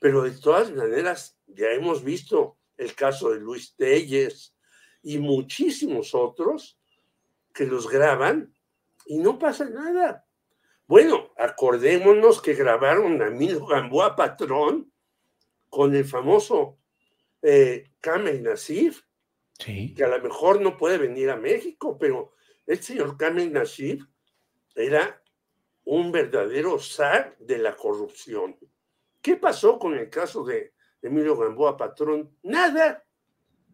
pero 0.00 0.22
de 0.22 0.32
todas 0.32 0.72
maneras 0.72 1.38
ya 1.46 1.70
hemos 1.70 2.02
visto 2.02 2.56
el 2.76 2.94
caso 2.94 3.30
de 3.30 3.40
Luis 3.40 3.74
Telles 3.76 4.54
y 5.02 5.18
muchísimos 5.18 6.14
otros 6.14 6.78
que 7.52 7.66
los 7.66 7.88
graban 7.88 8.52
y 9.06 9.18
no 9.18 9.38
pasa 9.38 9.68
nada. 9.68 10.26
Bueno, 10.86 11.32
acordémonos 11.36 12.40
que 12.40 12.54
grabaron 12.54 13.20
a 13.22 13.30
Milo 13.30 13.66
Gamboa 13.66 14.16
Patrón 14.16 14.92
con 15.68 15.94
el 15.94 16.04
famoso 16.04 16.78
eh, 17.42 17.92
Kamel 18.00 18.42
Nasif, 18.42 19.02
que 19.58 20.04
a 20.04 20.08
lo 20.08 20.22
mejor 20.22 20.60
no 20.60 20.76
puede 20.76 20.98
venir 20.98 21.30
a 21.30 21.36
México, 21.36 21.98
pero 21.98 22.32
el 22.66 22.82
señor 22.82 23.16
Kamel 23.16 23.52
Nasif 23.52 24.04
era 24.78 25.22
un 25.84 26.12
verdadero 26.12 26.78
zar 26.78 27.36
de 27.38 27.58
la 27.58 27.76
corrupción. 27.76 28.56
¿Qué 29.20 29.36
pasó 29.36 29.78
con 29.78 29.94
el 29.94 30.08
caso 30.08 30.44
de 30.44 30.74
Emilio 31.02 31.36
Gamboa 31.36 31.76
Patrón? 31.76 32.36
Nada. 32.42 33.04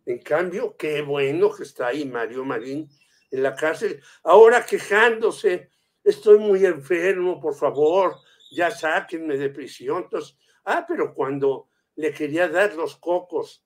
En 0.06 0.18
cambio, 0.18 0.76
qué 0.76 1.02
bueno 1.02 1.54
que 1.54 1.64
está 1.64 1.88
ahí 1.88 2.04
Mario 2.04 2.44
Marín 2.44 2.88
en 3.30 3.42
la 3.42 3.54
cárcel, 3.54 4.00
ahora 4.22 4.64
quejándose, 4.64 5.70
estoy 6.04 6.38
muy 6.38 6.64
enfermo, 6.64 7.40
por 7.40 7.54
favor, 7.56 8.16
ya 8.52 8.70
sáquenme 8.70 9.36
de 9.36 9.50
prisión. 9.50 10.04
Entonces, 10.04 10.36
ah, 10.64 10.84
pero 10.86 11.12
cuando 11.12 11.68
le 11.96 12.12
quería 12.12 12.48
dar 12.48 12.74
los 12.74 12.96
cocos 12.96 13.64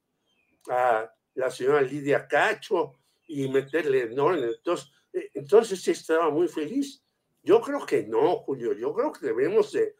a 0.70 1.12
la 1.34 1.50
señora 1.50 1.82
Lidia 1.82 2.26
Cacho 2.26 2.94
y 3.26 3.46
meterle 3.48 4.08
no, 4.08 4.34
entonces, 4.34 4.90
eh, 5.12 5.30
entonces 5.34 5.86
estaba 5.86 6.30
muy 6.30 6.48
feliz. 6.48 7.04
Yo 7.48 7.62
creo 7.62 7.86
que 7.86 8.06
no, 8.06 8.40
Julio. 8.40 8.74
Yo 8.74 8.92
creo 8.92 9.10
que 9.10 9.24
debemos 9.24 9.72
de 9.72 9.96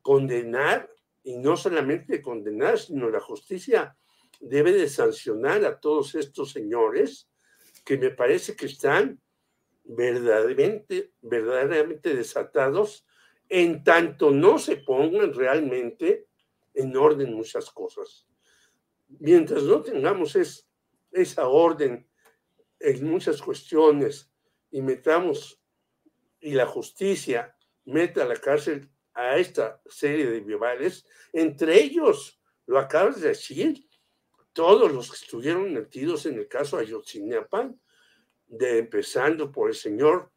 condenar 0.00 0.88
y 1.24 1.36
no 1.38 1.56
solamente 1.56 2.22
condenar, 2.22 2.78
sino 2.78 3.10
la 3.10 3.18
justicia 3.18 3.98
debe 4.40 4.70
de 4.70 4.88
sancionar 4.88 5.64
a 5.64 5.80
todos 5.80 6.14
estos 6.14 6.52
señores 6.52 7.28
que 7.84 7.98
me 7.98 8.10
parece 8.10 8.54
que 8.54 8.66
están 8.66 9.20
verdaderamente, 9.82 11.14
verdaderamente 11.20 12.14
desatados 12.14 13.04
en 13.48 13.82
tanto 13.82 14.30
no 14.30 14.60
se 14.60 14.76
pongan 14.76 15.34
realmente 15.34 16.28
en 16.74 16.96
orden 16.96 17.34
muchas 17.34 17.72
cosas. 17.72 18.28
Mientras 19.08 19.64
no 19.64 19.82
tengamos 19.82 20.38
esa 21.10 21.48
orden 21.48 22.08
en 22.78 23.04
muchas 23.04 23.42
cuestiones 23.42 24.30
y 24.70 24.80
metamos 24.80 25.60
y 26.44 26.52
la 26.52 26.66
justicia 26.66 27.56
mete 27.86 28.20
a 28.20 28.26
la 28.26 28.36
cárcel 28.36 28.90
a 29.14 29.38
esta 29.38 29.80
serie 29.86 30.26
de 30.26 30.40
vivales, 30.40 31.06
entre 31.32 31.82
ellos, 31.82 32.38
lo 32.66 32.78
acabas 32.78 33.20
de 33.20 33.28
decir, 33.28 33.88
todos 34.52 34.92
los 34.92 35.10
que 35.10 35.16
estuvieron 35.16 35.72
metidos 35.72 36.26
en 36.26 36.38
el 36.38 36.46
caso 36.46 36.76
Ayotzinapa, 36.76 37.72
de 38.46 38.78
empezando 38.78 39.50
por 39.50 39.70
el 39.70 39.74
señor 39.74 40.30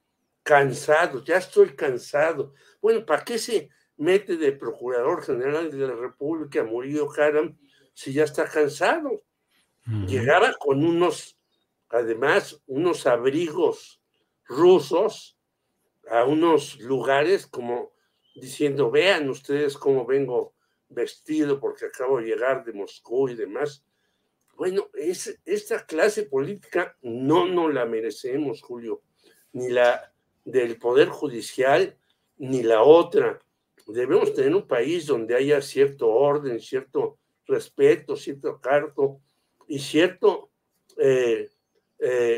cansado, 0.44 1.24
ya 1.26 1.38
estoy 1.38 1.76
cansado. 1.76 2.54
Bueno, 2.82 3.06
¿para 3.06 3.26
qué 3.26 3.38
se 3.38 3.70
mete 3.98 4.38
de 4.38 4.54
Procurador 4.54 5.24
General 5.24 5.70
de 5.70 5.88
la 5.88 5.96
República 5.96 6.64
Murillo 6.64 7.10
Karam 7.10 7.58
si 7.94 8.14
ya 8.14 8.24
está 8.24 8.48
cansado? 8.48 9.24
Llegaba 10.08 10.54
con 10.54 10.86
unos, 10.86 11.38
además, 11.90 12.62
unos 12.66 13.06
abrigos 13.08 14.02
rusos 14.46 15.37
a 16.10 16.26
unos 16.26 16.80
lugares 16.80 17.48
como 17.48 17.92
diciendo, 18.36 18.92
vean 18.92 19.30
ustedes 19.30 19.78
cómo 19.78 20.06
vengo 20.06 20.54
vestido 20.90 21.60
porque 21.60 21.86
acabo 21.86 22.20
de 22.20 22.28
llegar 22.28 22.64
de 22.64 22.74
Moscú 22.74 23.30
y 23.30 23.36
demás. 23.36 23.84
Bueno, 24.56 24.90
es, 24.94 25.40
esta 25.46 25.86
clase 25.86 26.24
política 26.24 26.98
no 27.02 27.48
nos 27.48 27.74
la 27.74 27.86
merecemos, 27.86 28.62
Julio, 28.62 29.02
ni 29.54 29.70
la 29.70 30.14
del 30.46 30.78
Poder 30.78 31.10
Judicial, 31.10 31.98
ni 32.38 32.64
la 32.64 32.82
otra. 32.84 33.40
Debemos 33.88 34.34
tener 34.34 34.56
un 34.56 34.68
país 34.68 35.06
donde 35.06 35.36
haya 35.36 35.62
cierto 35.62 36.10
orden, 36.10 36.60
cierto 36.60 37.20
respeto, 37.46 38.16
cierto 38.16 38.60
cargo 38.60 39.22
y 39.68 39.80
cierto 39.80 40.50
eh, 40.98 41.50
eh, 42.00 42.38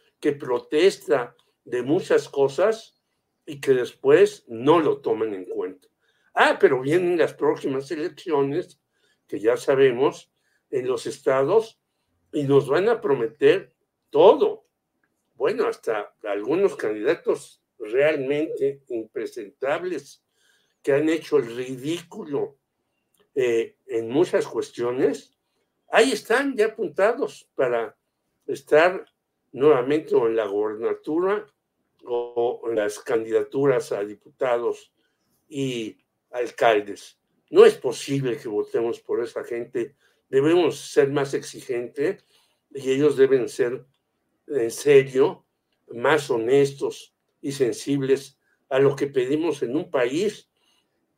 que 0.21 0.31
protesta 0.31 1.35
de 1.65 1.81
muchas 1.81 2.29
cosas 2.29 2.95
y 3.45 3.59
que 3.59 3.73
después 3.73 4.45
no 4.47 4.79
lo 4.79 5.01
toman 5.01 5.33
en 5.33 5.45
cuenta. 5.45 5.89
Ah, 6.33 6.57
pero 6.59 6.79
vienen 6.79 7.17
las 7.17 7.33
próximas 7.33 7.91
elecciones, 7.91 8.79
que 9.27 9.39
ya 9.39 9.57
sabemos, 9.57 10.31
en 10.69 10.87
los 10.87 11.05
estados, 11.07 11.81
y 12.31 12.43
nos 12.43 12.69
van 12.69 12.87
a 12.87 13.01
prometer 13.01 13.73
todo. 14.09 14.67
Bueno, 15.33 15.67
hasta 15.67 16.15
algunos 16.23 16.75
candidatos 16.75 17.61
realmente 17.77 18.83
impresentables 18.89 20.23
que 20.81 20.93
han 20.93 21.09
hecho 21.09 21.37
el 21.37 21.55
ridículo 21.55 22.57
eh, 23.33 23.77
en 23.87 24.09
muchas 24.09 24.47
cuestiones, 24.47 25.37
ahí 25.89 26.11
están 26.11 26.55
ya 26.55 26.67
apuntados 26.67 27.49
para 27.55 27.97
estar 28.45 29.05
nuevamente 29.51 30.15
en 30.15 30.35
la 30.35 30.45
gobernatura 30.45 31.45
o 32.05 32.61
en 32.67 32.75
las 32.75 32.99
candidaturas 32.99 33.91
a 33.91 34.03
diputados 34.03 34.93
y 35.47 35.97
alcaldes. 36.31 37.19
No 37.49 37.65
es 37.65 37.77
posible 37.77 38.37
que 38.37 38.47
votemos 38.47 38.99
por 39.01 39.21
esa 39.21 39.43
gente. 39.43 39.95
Debemos 40.29 40.79
ser 40.79 41.09
más 41.11 41.33
exigentes 41.33 42.25
y 42.73 42.91
ellos 42.91 43.17
deben 43.17 43.49
ser 43.49 43.85
en 44.47 44.71
serio 44.71 45.45
más 45.89 46.29
honestos 46.29 47.13
y 47.41 47.51
sensibles 47.51 48.39
a 48.69 48.79
lo 48.79 48.95
que 48.95 49.07
pedimos 49.07 49.61
en 49.63 49.75
un 49.75 49.91
país 49.91 50.49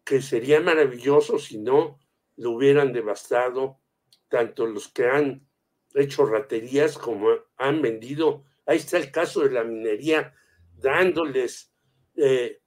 que 0.03 0.21
sería 0.21 0.59
maravilloso 0.59 1.37
si 1.37 1.59
no 1.59 1.99
lo 2.35 2.51
hubieran 2.51 2.91
devastado 2.91 3.79
tanto 4.27 4.65
los 4.65 4.87
que 4.87 5.05
han 5.05 5.47
hecho 5.93 6.25
raterías 6.25 6.97
como 6.97 7.29
han 7.57 7.81
vendido. 7.81 8.43
Ahí 8.65 8.77
está 8.77 8.97
el 8.97 9.11
caso 9.11 9.41
de 9.41 9.51
la 9.51 9.63
minería, 9.63 10.33
dándoles 10.77 11.73
eh, 12.15 12.61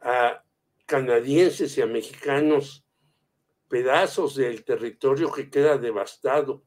a 0.00 0.44
canadienses 0.86 1.76
y 1.76 1.82
a 1.82 1.86
mexicanos 1.86 2.84
pedazos 3.68 4.36
del 4.36 4.64
territorio 4.64 5.30
que 5.30 5.50
queda 5.50 5.78
devastado. 5.78 6.64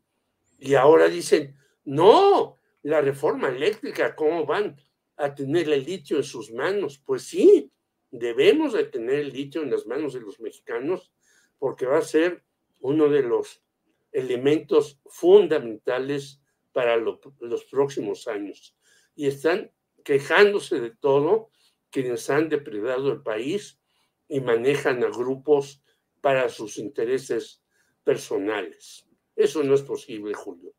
Y 0.59 0.75
ahora 0.75 1.07
dicen, 1.07 1.57
no, 1.83 2.57
la 2.83 3.01
reforma 3.01 3.49
eléctrica, 3.49 4.15
¿cómo 4.15 4.45
van 4.45 4.75
a 5.17 5.33
tener 5.33 5.69
el 5.69 5.83
litio 5.83 6.17
en 6.17 6.23
sus 6.23 6.51
manos? 6.51 7.01
Pues 7.03 7.23
sí, 7.23 7.71
debemos 8.11 8.73
de 8.73 8.85
tener 8.85 9.19
el 9.19 9.29
litio 9.29 9.63
en 9.63 9.71
las 9.71 9.87
manos 9.87 10.13
de 10.13 10.21
los 10.21 10.39
mexicanos 10.39 11.11
porque 11.57 11.85
va 11.85 11.97
a 11.97 12.03
ser 12.03 12.43
uno 12.79 13.07
de 13.09 13.23
los 13.23 13.63
elementos 14.11 14.99
fundamentales 15.05 16.41
para 16.71 16.97
los 16.97 17.65
próximos 17.69 18.27
años. 18.27 18.75
Y 19.15 19.27
están 19.27 19.71
quejándose 20.03 20.79
de 20.79 20.91
todo 20.91 21.49
quienes 21.89 22.29
han 22.29 22.49
depredado 22.49 23.11
el 23.11 23.21
país 23.21 23.79
y 24.27 24.39
manejan 24.39 25.03
a 25.03 25.07
grupos 25.07 25.83
para 26.21 26.49
sus 26.49 26.77
intereses 26.77 27.61
personales. 28.03 29.05
Eso 29.35 29.63
no 29.63 29.75
es 29.75 29.81
posible, 29.81 30.33
Julio. 30.33 30.73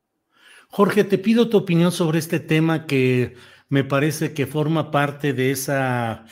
Jorge, 0.69 1.03
te 1.03 1.17
pido 1.17 1.49
tu 1.49 1.57
opinión 1.57 1.91
sobre 1.91 2.19
este 2.19 2.39
tema 2.39 2.87
que 2.87 3.35
me 3.69 3.83
parece 3.83 4.33
que 4.33 4.47
forma 4.47 4.89
parte 4.89 5.33
de, 5.33 5.51
esa, 5.51 6.25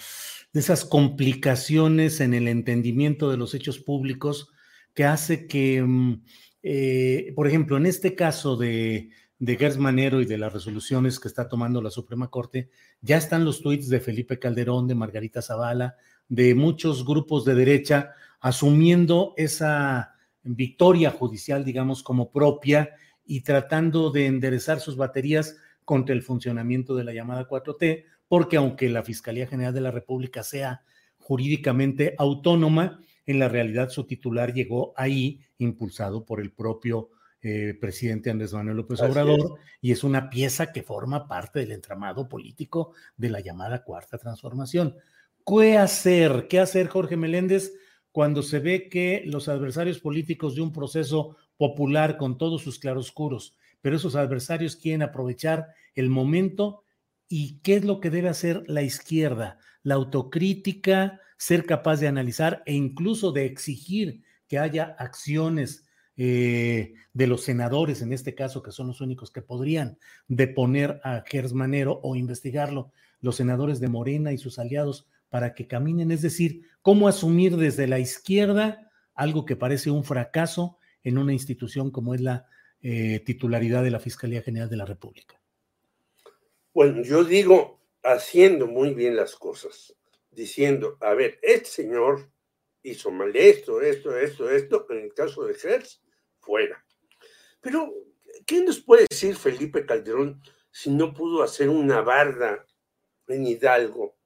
de 0.51 0.59
esas 0.59 0.83
complicaciones 0.83 2.21
en 2.21 2.33
el 2.33 2.47
entendimiento 2.47 3.29
de 3.29 3.37
los 3.37 3.53
hechos 3.53 3.79
públicos 3.79 4.51
que 4.95 5.03
hace 5.05 5.47
que, 5.47 5.83
mm, 5.83 6.23
eh, 6.63 7.33
por 7.35 7.47
ejemplo, 7.47 7.77
en 7.77 7.85
este 7.85 8.15
caso 8.15 8.55
de, 8.55 9.09
de 9.39 9.57
Gers 9.57 9.77
Manero 9.77 10.21
y 10.21 10.25
de 10.25 10.37
las 10.37 10.53
resoluciones 10.53 11.19
que 11.19 11.27
está 11.27 11.49
tomando 11.49 11.81
la 11.81 11.89
Suprema 11.89 12.29
Corte, 12.29 12.69
ya 13.01 13.17
están 13.17 13.43
los 13.45 13.61
tuits 13.61 13.89
de 13.89 13.99
Felipe 13.99 14.39
Calderón, 14.39 14.87
de 14.87 14.95
Margarita 14.95 15.41
Zavala, 15.41 15.95
de 16.29 16.55
muchos 16.55 17.05
grupos 17.05 17.43
de 17.43 17.55
derecha 17.55 18.13
asumiendo 18.39 19.33
esa 19.37 20.15
victoria 20.43 21.11
judicial, 21.11 21.65
digamos, 21.65 22.03
como 22.03 22.31
propia 22.31 22.91
y 23.25 23.41
tratando 23.41 24.11
de 24.11 24.27
enderezar 24.27 24.79
sus 24.79 24.95
baterías 24.95 25.57
contra 25.85 26.13
el 26.13 26.21
funcionamiento 26.21 26.95
de 26.95 27.03
la 27.03 27.13
llamada 27.13 27.47
4T, 27.47 28.05
porque 28.27 28.57
aunque 28.57 28.89
la 28.89 29.03
Fiscalía 29.03 29.47
General 29.47 29.73
de 29.73 29.81
la 29.81 29.91
República 29.91 30.43
sea 30.43 30.83
jurídicamente 31.17 32.15
autónoma, 32.17 32.99
en 33.25 33.39
la 33.39 33.49
realidad 33.49 33.89
su 33.89 34.05
titular 34.05 34.53
llegó 34.53 34.93
ahí 34.95 35.41
impulsado 35.57 36.25
por 36.25 36.41
el 36.41 36.51
propio 36.51 37.09
eh, 37.43 37.75
presidente 37.79 38.29
Andrés 38.29 38.53
Manuel 38.53 38.77
López 38.77 39.01
Obrador 39.01 39.55
y 39.81 39.91
es 39.91 40.03
una 40.03 40.29
pieza 40.29 40.71
que 40.71 40.83
forma 40.83 41.27
parte 41.27 41.59
del 41.59 41.71
entramado 41.71 42.29
político 42.29 42.93
de 43.17 43.29
la 43.29 43.39
llamada 43.39 43.83
cuarta 43.83 44.19
transformación. 44.19 44.95
¿Qué 45.45 45.77
hacer? 45.77 46.47
¿Qué 46.47 46.59
hacer, 46.59 46.87
Jorge 46.87 47.17
Meléndez, 47.17 47.73
cuando 48.11 48.43
se 48.43 48.59
ve 48.59 48.89
que 48.89 49.23
los 49.25 49.47
adversarios 49.47 49.99
políticos 49.99 50.53
de 50.53 50.61
un 50.61 50.71
proceso 50.71 51.35
popular 51.57 52.17
con 52.17 52.37
todos 52.37 52.61
sus 52.61 52.77
claroscuros, 52.77 53.57
pero 53.81 53.95
esos 53.95 54.15
adversarios 54.15 54.75
quieren 54.75 55.01
aprovechar 55.01 55.67
el 55.95 56.09
momento 56.09 56.83
y 57.27 57.59
qué 57.61 57.77
es 57.77 57.85
lo 57.85 57.99
que 57.99 58.09
debe 58.11 58.29
hacer 58.29 58.63
la 58.67 58.83
izquierda? 58.83 59.57
La 59.83 59.95
autocrítica, 59.95 61.21
ser 61.37 61.65
capaz 61.65 61.99
de 61.99 62.07
analizar 62.07 62.61
e 62.65 62.73
incluso 62.73 63.31
de 63.31 63.45
exigir 63.45 64.21
que 64.47 64.59
haya 64.59 64.95
acciones 64.99 65.85
eh, 66.17 66.93
de 67.13 67.27
los 67.27 67.41
senadores, 67.43 68.01
en 68.01 68.13
este 68.13 68.35
caso, 68.35 68.61
que 68.61 68.71
son 68.71 68.87
los 68.87 69.01
únicos 69.01 69.31
que 69.31 69.41
podrían 69.41 69.97
deponer 70.27 71.01
a 71.03 71.23
Gers 71.25 71.53
Manero 71.53 71.99
o 72.03 72.15
investigarlo, 72.15 72.91
los 73.21 73.37
senadores 73.37 73.79
de 73.79 73.87
Morena 73.87 74.31
y 74.33 74.37
sus 74.37 74.59
aliados 74.59 75.07
para 75.29 75.53
que 75.53 75.67
caminen, 75.67 76.11
es 76.11 76.21
decir, 76.21 76.67
cómo 76.81 77.07
asumir 77.07 77.57
desde 77.57 77.87
la 77.87 77.99
izquierda 77.99 78.91
algo 79.15 79.45
que 79.45 79.55
parece 79.55 79.89
un 79.89 80.03
fracaso 80.03 80.77
en 81.03 81.17
una 81.17 81.33
institución 81.33 81.89
como 81.89 82.13
es 82.13 82.21
la 82.21 82.45
eh, 82.81 83.21
titularidad 83.25 83.83
de 83.83 83.91
la 83.91 83.99
Fiscalía 83.99 84.41
General 84.41 84.69
de 84.69 84.77
la 84.77 84.85
República. 84.85 85.41
Bueno, 86.73 87.01
yo 87.03 87.23
digo 87.23 87.80
haciendo 88.03 88.67
muy 88.67 88.93
bien 88.93 89.15
las 89.15 89.35
cosas, 89.35 89.95
diciendo, 90.29 90.97
a 91.01 91.13
ver, 91.13 91.39
este 91.41 91.69
señor 91.69 92.31
hizo 92.83 93.11
mal 93.11 93.35
esto, 93.35 93.81
esto, 93.81 94.17
esto, 94.17 94.49
esto, 94.49 94.87
en 94.89 94.99
el 94.99 95.13
caso 95.13 95.43
de 95.45 95.55
Hertz, 95.61 96.01
fuera. 96.39 96.83
Pero, 97.59 97.93
¿qué 98.45 98.63
nos 98.63 98.79
puede 98.79 99.05
decir 99.09 99.35
Felipe 99.35 99.85
Calderón 99.85 100.41
si 100.71 100.89
no 100.89 101.13
pudo 101.13 101.43
hacer 101.43 101.69
una 101.69 102.01
barda 102.01 102.65
en 103.27 103.45
Hidalgo 103.45 104.17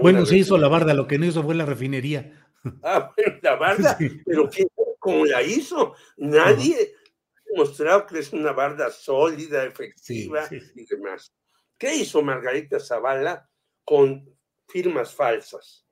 bueno, 0.00 0.24
se 0.24 0.38
hizo 0.38 0.56
la 0.56 0.68
barda, 0.68 0.94
lo 0.94 1.06
que 1.06 1.18
no 1.18 1.26
hizo 1.26 1.42
fue 1.42 1.54
la 1.54 1.66
refinería. 1.66 2.40
Ah, 2.82 3.12
bueno, 3.14 3.38
la 3.42 3.56
barda, 3.56 3.98
pero 4.24 4.48
¿quién, 4.48 4.66
¿cómo 4.98 5.26
la 5.26 5.42
hizo? 5.42 5.94
Nadie 6.16 6.94
ha 7.34 7.58
mostrado 7.58 8.06
que 8.06 8.20
es 8.20 8.32
una 8.32 8.52
barda 8.52 8.90
sólida, 8.90 9.66
efectiva 9.66 10.48
y 10.50 10.86
demás. 10.86 11.30
¿Qué 11.78 11.94
hizo 11.94 12.22
Margarita 12.22 12.78
Zavala 12.78 13.50
con 13.84 14.38
firmas 14.68 15.14
falsas? 15.14 15.86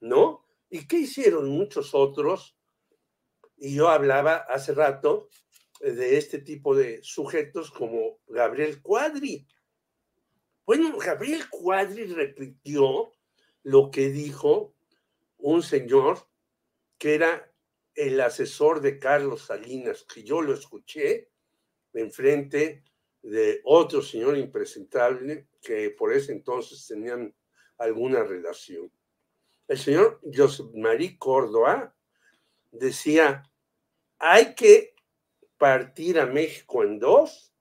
¿No? 0.00 0.44
¿Y 0.68 0.86
qué 0.86 0.98
hicieron 0.98 1.48
muchos 1.48 1.94
otros? 1.94 2.56
Y 3.56 3.74
yo 3.74 3.88
hablaba 3.88 4.36
hace 4.36 4.74
rato 4.74 5.28
de 5.80 6.16
este 6.16 6.38
tipo 6.38 6.74
de 6.74 7.02
sujetos 7.02 7.70
como 7.70 8.20
Gabriel 8.26 8.80
Cuadri. 8.82 9.46
Bueno, 10.64 10.96
Gabriel 10.98 11.48
Cuadri 11.48 12.04
repitió 12.06 13.12
lo 13.62 13.90
que 13.90 14.10
dijo 14.10 14.74
un 15.38 15.62
señor 15.62 16.28
que 16.98 17.14
era 17.14 17.52
el 17.94 18.20
asesor 18.20 18.80
de 18.80 18.98
Carlos 18.98 19.46
Salinas, 19.46 20.04
que 20.04 20.22
yo 20.22 20.42
lo 20.42 20.54
escuché 20.54 21.30
enfrente 21.92 22.84
de 23.26 23.60
otro 23.64 24.02
señor 24.02 24.38
impresentable 24.38 25.48
que 25.60 25.90
por 25.90 26.12
ese 26.12 26.30
entonces 26.30 26.86
tenían 26.86 27.34
alguna 27.76 28.22
relación. 28.22 28.92
El 29.66 29.78
señor 29.78 30.20
José 30.32 30.62
María 30.74 31.16
Córdoba 31.18 31.92
decía, 32.70 33.42
hay 34.20 34.54
que 34.54 34.94
partir 35.58 36.20
a 36.20 36.26
México 36.26 36.84
en 36.84 37.00
dos 37.00 37.52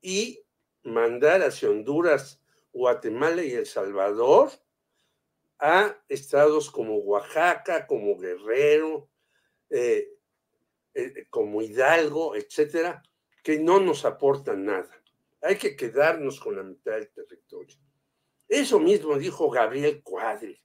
y 0.00 0.44
mandar 0.82 1.42
hacia 1.42 1.70
Honduras, 1.70 2.42
Guatemala 2.72 3.44
y 3.44 3.52
El 3.52 3.66
Salvador 3.66 4.50
a 5.60 5.96
estados 6.08 6.72
como 6.72 6.96
Oaxaca, 6.96 7.86
como 7.86 8.18
Guerrero, 8.18 9.08
eh, 9.70 10.08
eh, 10.92 11.26
como 11.30 11.62
Hidalgo, 11.62 12.34
etcétera, 12.34 13.00
que 13.46 13.60
no 13.60 13.78
nos 13.78 14.04
aportan 14.04 14.64
nada. 14.64 14.90
Hay 15.40 15.54
que 15.54 15.76
quedarnos 15.76 16.40
con 16.40 16.56
la 16.56 16.64
mitad 16.64 16.94
del 16.94 17.08
territorio. 17.10 17.76
Eso 18.48 18.80
mismo 18.80 19.16
dijo 19.16 19.48
Gabriel 19.48 20.02
Cuadri. 20.02 20.60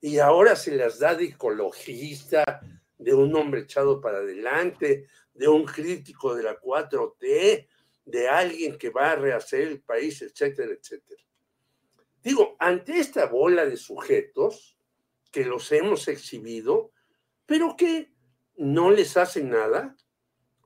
Y 0.00 0.18
ahora 0.18 0.56
se 0.56 0.74
las 0.74 0.98
da 0.98 1.14
de 1.14 1.26
ecologista, 1.26 2.62
de 2.98 3.14
un 3.14 3.32
hombre 3.36 3.60
echado 3.60 4.00
para 4.00 4.18
adelante, 4.18 5.06
de 5.32 5.46
un 5.46 5.64
crítico 5.64 6.34
de 6.34 6.42
la 6.42 6.58
4T, 6.58 7.68
de 8.06 8.28
alguien 8.28 8.76
que 8.76 8.90
va 8.90 9.12
a 9.12 9.14
rehacer 9.14 9.68
el 9.68 9.80
país, 9.80 10.20
etcétera, 10.20 10.72
etcétera. 10.72 11.22
Digo, 12.24 12.56
ante 12.58 12.98
esta 12.98 13.26
bola 13.26 13.64
de 13.66 13.76
sujetos 13.76 14.76
que 15.30 15.44
los 15.44 15.70
hemos 15.70 16.08
exhibido, 16.08 16.90
pero 17.46 17.76
que 17.76 18.12
no 18.56 18.90
les 18.90 19.16
hace 19.16 19.44
nada, 19.44 19.96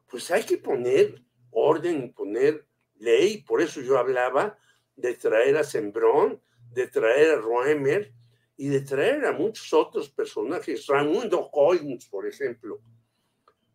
pues 0.08 0.30
hay 0.30 0.44
que 0.44 0.56
poner 0.56 1.22
orden, 1.54 2.12
poner 2.12 2.66
ley. 2.96 3.42
Por 3.42 3.62
eso 3.62 3.80
yo 3.80 3.98
hablaba 3.98 4.58
de 4.96 5.14
traer 5.14 5.56
a 5.56 5.64
Sembrón, 5.64 6.40
de 6.72 6.88
traer 6.88 7.32
a 7.32 7.40
Roemer 7.40 8.12
y 8.56 8.68
de 8.68 8.80
traer 8.80 9.24
a 9.24 9.32
muchos 9.32 9.72
otros 9.72 10.10
personajes. 10.10 10.86
Raimundo 10.86 11.50
Collins, 11.50 12.06
por 12.06 12.26
ejemplo. 12.26 12.80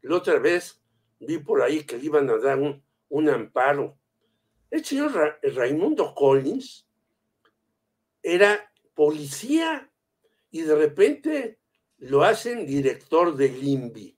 La 0.01 0.15
otra 0.15 0.39
vez 0.39 0.81
vi 1.19 1.37
por 1.39 1.61
ahí 1.61 1.83
que 1.83 1.97
le 1.97 2.05
iban 2.05 2.29
a 2.29 2.37
dar 2.37 2.59
un, 2.59 2.81
un 3.09 3.29
amparo. 3.29 3.97
El 4.69 4.85
señor 4.85 5.39
Raimundo 5.41 6.13
Collins 6.13 6.87
era 8.21 8.71
policía 8.93 9.91
y 10.51 10.61
de 10.61 10.75
repente 10.75 11.59
lo 11.97 12.23
hacen 12.23 12.65
director 12.65 13.35
del 13.35 13.61
INVI. 13.61 14.17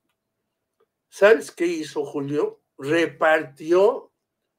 ¿Sabes 1.10 1.52
qué 1.52 1.66
hizo 1.66 2.06
Julio? 2.06 2.61
Repartió 2.82 4.12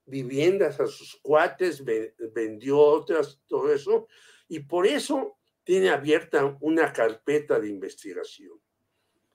viviendas 0.06 0.78
a 0.80 0.86
sus 0.86 1.16
cuates, 1.22 1.84
vendió 1.84 2.78
otras, 2.78 3.40
todo 3.46 3.72
eso, 3.72 4.06
y 4.48 4.60
por 4.60 4.86
eso 4.86 5.38
tiene 5.64 5.90
abierta 5.90 6.56
una 6.60 6.92
carpeta 6.92 7.58
de 7.58 7.68
investigación. 7.68 8.60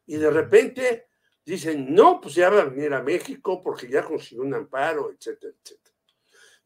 Y 0.06 0.18
de 0.18 0.30
repente 0.30 1.08
dicen, 1.46 1.94
no, 1.94 2.20
pues 2.22 2.36
ya 2.36 2.50
va 2.50 2.62
a 2.62 2.66
venir 2.66 2.94
a 2.94 3.02
México 3.02 3.62
porque 3.62 3.88
ya 3.88 4.04
consiguió 4.04 4.44
un 4.44 4.54
amparo, 4.54 5.12
etcétera, 5.12 5.54
etcétera. 5.62 5.96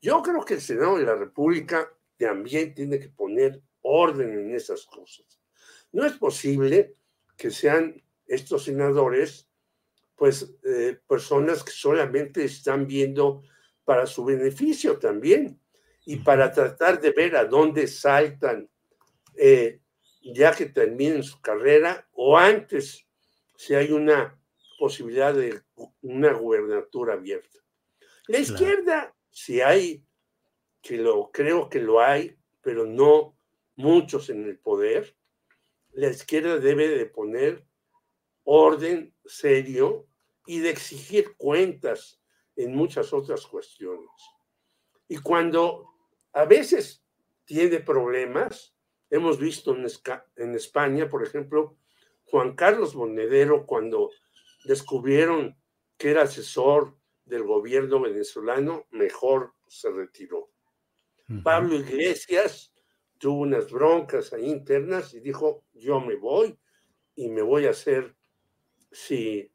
Yo 0.01 0.21
creo 0.21 0.43
que 0.43 0.55
el 0.55 0.61
Senado 0.61 0.97
de 0.97 1.05
la 1.05 1.15
República 1.15 1.91
también 2.17 2.73
tiene 2.73 2.99
que 2.99 3.09
poner 3.09 3.61
orden 3.81 4.31
en 4.31 4.55
esas 4.55 4.85
cosas. 4.85 5.39
No 5.91 6.05
es 6.05 6.13
posible 6.13 6.95
que 7.37 7.51
sean 7.51 8.03
estos 8.25 8.63
senadores, 8.63 9.47
pues, 10.21 10.53
eh, 10.63 10.99
personas 11.07 11.63
que 11.63 11.71
solamente 11.71 12.43
están 12.43 12.85
viendo 12.85 13.41
para 13.83 14.05
su 14.05 14.23
beneficio 14.23 14.99
también 14.99 15.59
y 16.05 16.17
para 16.17 16.51
tratar 16.51 17.01
de 17.01 17.09
ver 17.09 17.35
a 17.35 17.45
dónde 17.45 17.87
saltan 17.87 18.69
eh, 19.35 19.79
ya 20.21 20.53
que 20.53 20.67
terminen 20.67 21.23
su 21.23 21.41
carrera 21.41 22.07
o 22.11 22.37
antes, 22.37 23.03
si 23.55 23.73
hay 23.73 23.91
una 23.91 24.39
posibilidad 24.77 25.33
de 25.33 25.63
una 26.03 26.33
gubernatura 26.33 27.13
abierta. 27.13 27.57
La 28.27 28.37
izquierda, 28.37 29.15
si 29.31 29.59
hay, 29.59 30.05
que 30.83 30.97
lo 30.97 31.31
creo 31.31 31.67
que 31.67 31.79
lo 31.79 31.99
hay, 31.99 32.37
pero 32.61 32.85
no 32.85 33.35
muchos 33.75 34.29
en 34.29 34.45
el 34.45 34.59
poder, 34.59 35.15
la 35.93 36.09
izquierda 36.09 36.59
debe 36.59 36.89
de 36.89 37.07
poner 37.07 37.65
orden 38.43 39.15
serio 39.25 40.07
y 40.45 40.59
de 40.59 40.69
exigir 40.69 41.35
cuentas 41.37 42.21
en 42.55 42.75
muchas 42.75 43.13
otras 43.13 43.45
cuestiones. 43.45 44.09
Y 45.07 45.17
cuando 45.17 45.89
a 46.33 46.45
veces 46.45 47.03
tiene 47.45 47.79
problemas, 47.79 48.75
hemos 49.09 49.37
visto 49.37 49.75
en, 49.75 50.55
España, 50.55 51.09
por 51.09 51.23
ejemplo, 51.23 51.77
Juan 52.25 52.55
Carlos 52.55 52.95
Monedero, 52.95 53.65
cuando 53.65 54.09
descubrieron 54.63 55.57
que 55.97 56.11
era 56.11 56.23
asesor 56.23 56.97
del 57.25 57.43
gobierno 57.43 57.99
venezolano, 57.99 58.87
mejor 58.91 59.53
se 59.67 59.91
retiró. 59.91 60.49
Pablo 61.43 61.75
Iglesias 61.75 62.73
tuvo 63.17 63.41
unas 63.41 63.71
broncas 63.71 64.33
ahí 64.33 64.49
internas 64.49 65.13
y 65.13 65.19
dijo, 65.19 65.63
yo 65.73 66.01
me 66.01 66.15
voy 66.15 66.57
y 67.15 67.29
me 67.29 67.41
voy 67.41 67.67
a 67.67 67.69
hacer, 67.71 68.15
si 68.91 69.51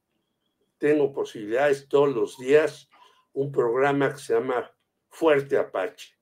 tengo 0.79 1.12
posibilidades 1.12 1.89
todos 1.89 2.15
los 2.15 2.39
días, 2.39 2.89
un 3.33 3.53
programa 3.53 4.12
que 4.12 4.19
se 4.19 4.35
llama 4.35 4.75
Fuerte 5.09 5.57
Apache. 5.57 6.15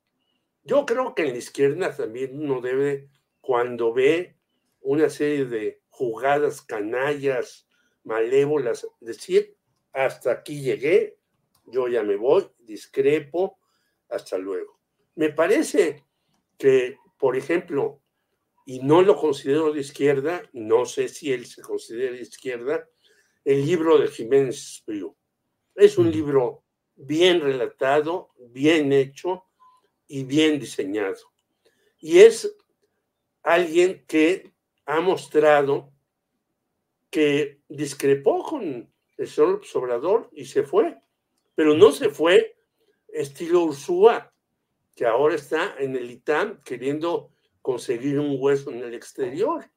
Yo 0.63 0.87
creo 0.87 1.15
que 1.15 1.23
en 1.23 1.33
la 1.33 1.39
izquierda 1.39 1.95
también 1.95 2.41
uno 2.41 2.61
debe, 2.61 3.11
cuando 3.41 3.93
ve 3.93 4.37
una 4.81 5.09
serie 5.11 5.45
de 5.45 5.83
jugadas 5.89 6.63
canallas, 6.63 7.69
malévolas, 8.03 8.87
decir, 9.01 9.57
hasta 9.93 10.33
aquí 10.33 10.63
llegué, 10.63 11.19
yo 11.67 11.89
ya 11.89 12.03
me 12.03 12.17
voy, 12.17 12.49
discrepo, 12.59 13.59
hasta 14.09 14.39
luego. 14.39 14.81
Me 15.15 15.31
parece 15.31 16.05
que 16.59 16.99
por 17.25 17.37
ejemplo, 17.37 18.03
y 18.67 18.81
no 18.81 19.01
lo 19.01 19.17
considero 19.17 19.73
de 19.73 19.81
izquierda, 19.81 20.43
no 20.53 20.85
sé 20.85 21.09
si 21.09 21.33
él 21.33 21.47
se 21.47 21.63
considera 21.63 22.13
de 22.13 22.21
izquierda, 22.21 22.87
el 23.45 23.67
libro 23.67 23.99
de 23.99 24.09
Jiménez 24.09 24.57
Espriu. 24.57 25.15
Es 25.75 25.99
un 25.99 26.11
libro 26.11 26.65
bien 26.97 27.41
relatado, 27.41 28.31
bien 28.39 28.93
hecho 28.93 29.45
y 30.07 30.25
bien 30.25 30.59
diseñado. 30.59 31.19
Y 31.99 32.21
es 32.21 32.57
alguien 33.43 34.05
que 34.07 34.53
ha 34.87 35.01
mostrado 35.01 35.93
que 37.11 37.61
discrepó 37.69 38.43
con 38.43 38.93
el 39.17 39.29
señor 39.29 39.65
Sobrador 39.65 40.29
y 40.33 40.47
se 40.47 40.63
fue, 40.65 41.01
pero 41.55 41.75
no 41.75 41.93
se 41.93 42.09
fue 42.09 42.57
estilo 43.09 43.65
Ursúa, 43.65 44.33
que 44.95 45.07
ahora 45.07 45.35
está 45.35 45.77
en 45.79 45.97
el 45.97 46.11
ITAM 46.11 46.63
queriendo 46.63 47.31
conseguir 47.63 48.19
un 48.19 48.37
hueso 48.39 48.71
en 48.71 48.83
el 48.83 48.95
exterior, 48.95 49.71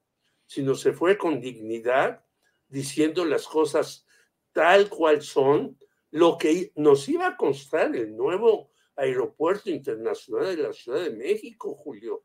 sino 0.45 0.75
se 0.75 0.93
fue 0.93 1.17
con 1.17 1.39
dignidad 1.39 2.26
diciendo 2.69 3.25
las 3.25 3.47
cosas 3.47 4.05
tal 4.51 4.89
cual 4.89 5.21
son, 5.21 5.77
lo 6.11 6.37
que 6.37 6.71
nos 6.75 7.07
iba 7.09 7.27
a 7.27 7.37
constar 7.37 7.95
el 7.95 8.15
nuevo 8.15 8.71
aeropuerto 8.95 9.69
internacional 9.69 10.55
de 10.55 10.63
la 10.63 10.73
Ciudad 10.73 11.01
de 11.03 11.11
México, 11.11 11.75
Julio. 11.75 12.23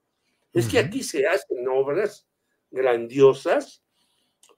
Es 0.52 0.68
que 0.68 0.78
aquí 0.78 1.02
se 1.02 1.26
hacen 1.26 1.66
obras 1.68 2.28
grandiosas, 2.70 3.84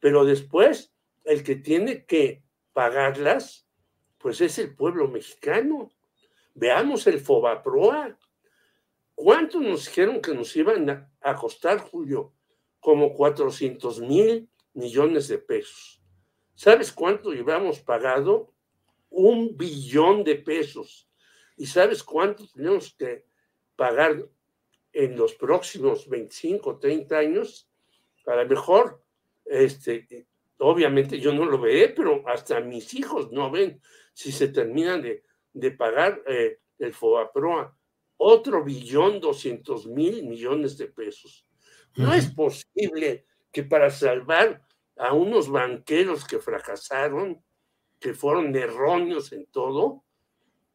pero 0.00 0.24
después 0.24 0.92
el 1.24 1.42
que 1.42 1.56
tiene 1.56 2.04
que 2.04 2.42
pagarlas, 2.72 3.66
pues 4.18 4.40
es 4.40 4.58
el 4.58 4.74
pueblo 4.74 5.08
mexicano. 5.08 5.90
Veamos 6.54 7.06
el 7.06 7.20
Fobaproa. 7.20 8.18
¿Cuánto 9.14 9.60
nos 9.60 9.86
dijeron 9.86 10.20
que 10.20 10.34
nos 10.34 10.54
iban 10.56 11.10
a 11.20 11.36
costar, 11.36 11.78
Julio? 11.78 12.32
Como 12.80 13.14
400 13.14 14.00
mil 14.00 14.48
millones 14.74 15.28
de 15.28 15.38
pesos. 15.38 16.02
¿Sabes 16.54 16.92
cuánto 16.92 17.32
llevamos 17.32 17.80
pagado? 17.80 18.52
Un 19.10 19.56
billón 19.56 20.24
de 20.24 20.37
pesos. 20.37 21.08
¿Y 21.56 21.66
sabes 21.66 22.02
cuánto 22.02 22.46
tenemos 22.48 22.94
que 22.94 23.26
pagar 23.76 24.28
en 24.92 25.16
los 25.16 25.34
próximos 25.34 26.08
25, 26.08 26.78
30 26.78 27.18
años? 27.18 27.68
A 28.26 28.37
lo 28.37 28.48
mejor, 28.48 29.02
este, 29.44 30.26
obviamente 30.58 31.18
yo 31.18 31.32
no 31.32 31.44
lo 31.44 31.58
veré, 31.58 31.88
pero 31.90 32.22
hasta 32.28 32.60
mis 32.60 32.94
hijos 32.94 33.30
no 33.32 33.50
ven 33.50 33.80
si 34.12 34.32
se 34.32 34.48
terminan 34.48 35.02
de, 35.02 35.24
de 35.52 35.70
pagar 35.70 36.22
eh, 36.26 36.58
el 36.78 36.92
FOAPROA 36.92 37.76
otro 38.16 38.64
billón 38.64 39.20
doscientos 39.20 39.87
mil 39.87 40.24
millones 40.24 40.78
de 40.78 40.87
pesos. 40.87 41.46
No 41.96 42.12
es 42.12 42.26
posible 42.26 43.26
que 43.54 43.62
para 43.62 43.88
salvar 43.88 44.60
a 44.96 45.14
unos 45.14 45.48
banqueros 45.48 46.26
que 46.26 46.40
fracasaron, 46.40 47.42
que 48.00 48.12
fueron 48.12 48.54
erróneos 48.54 49.32
en 49.32 49.46
todo, 49.46 50.04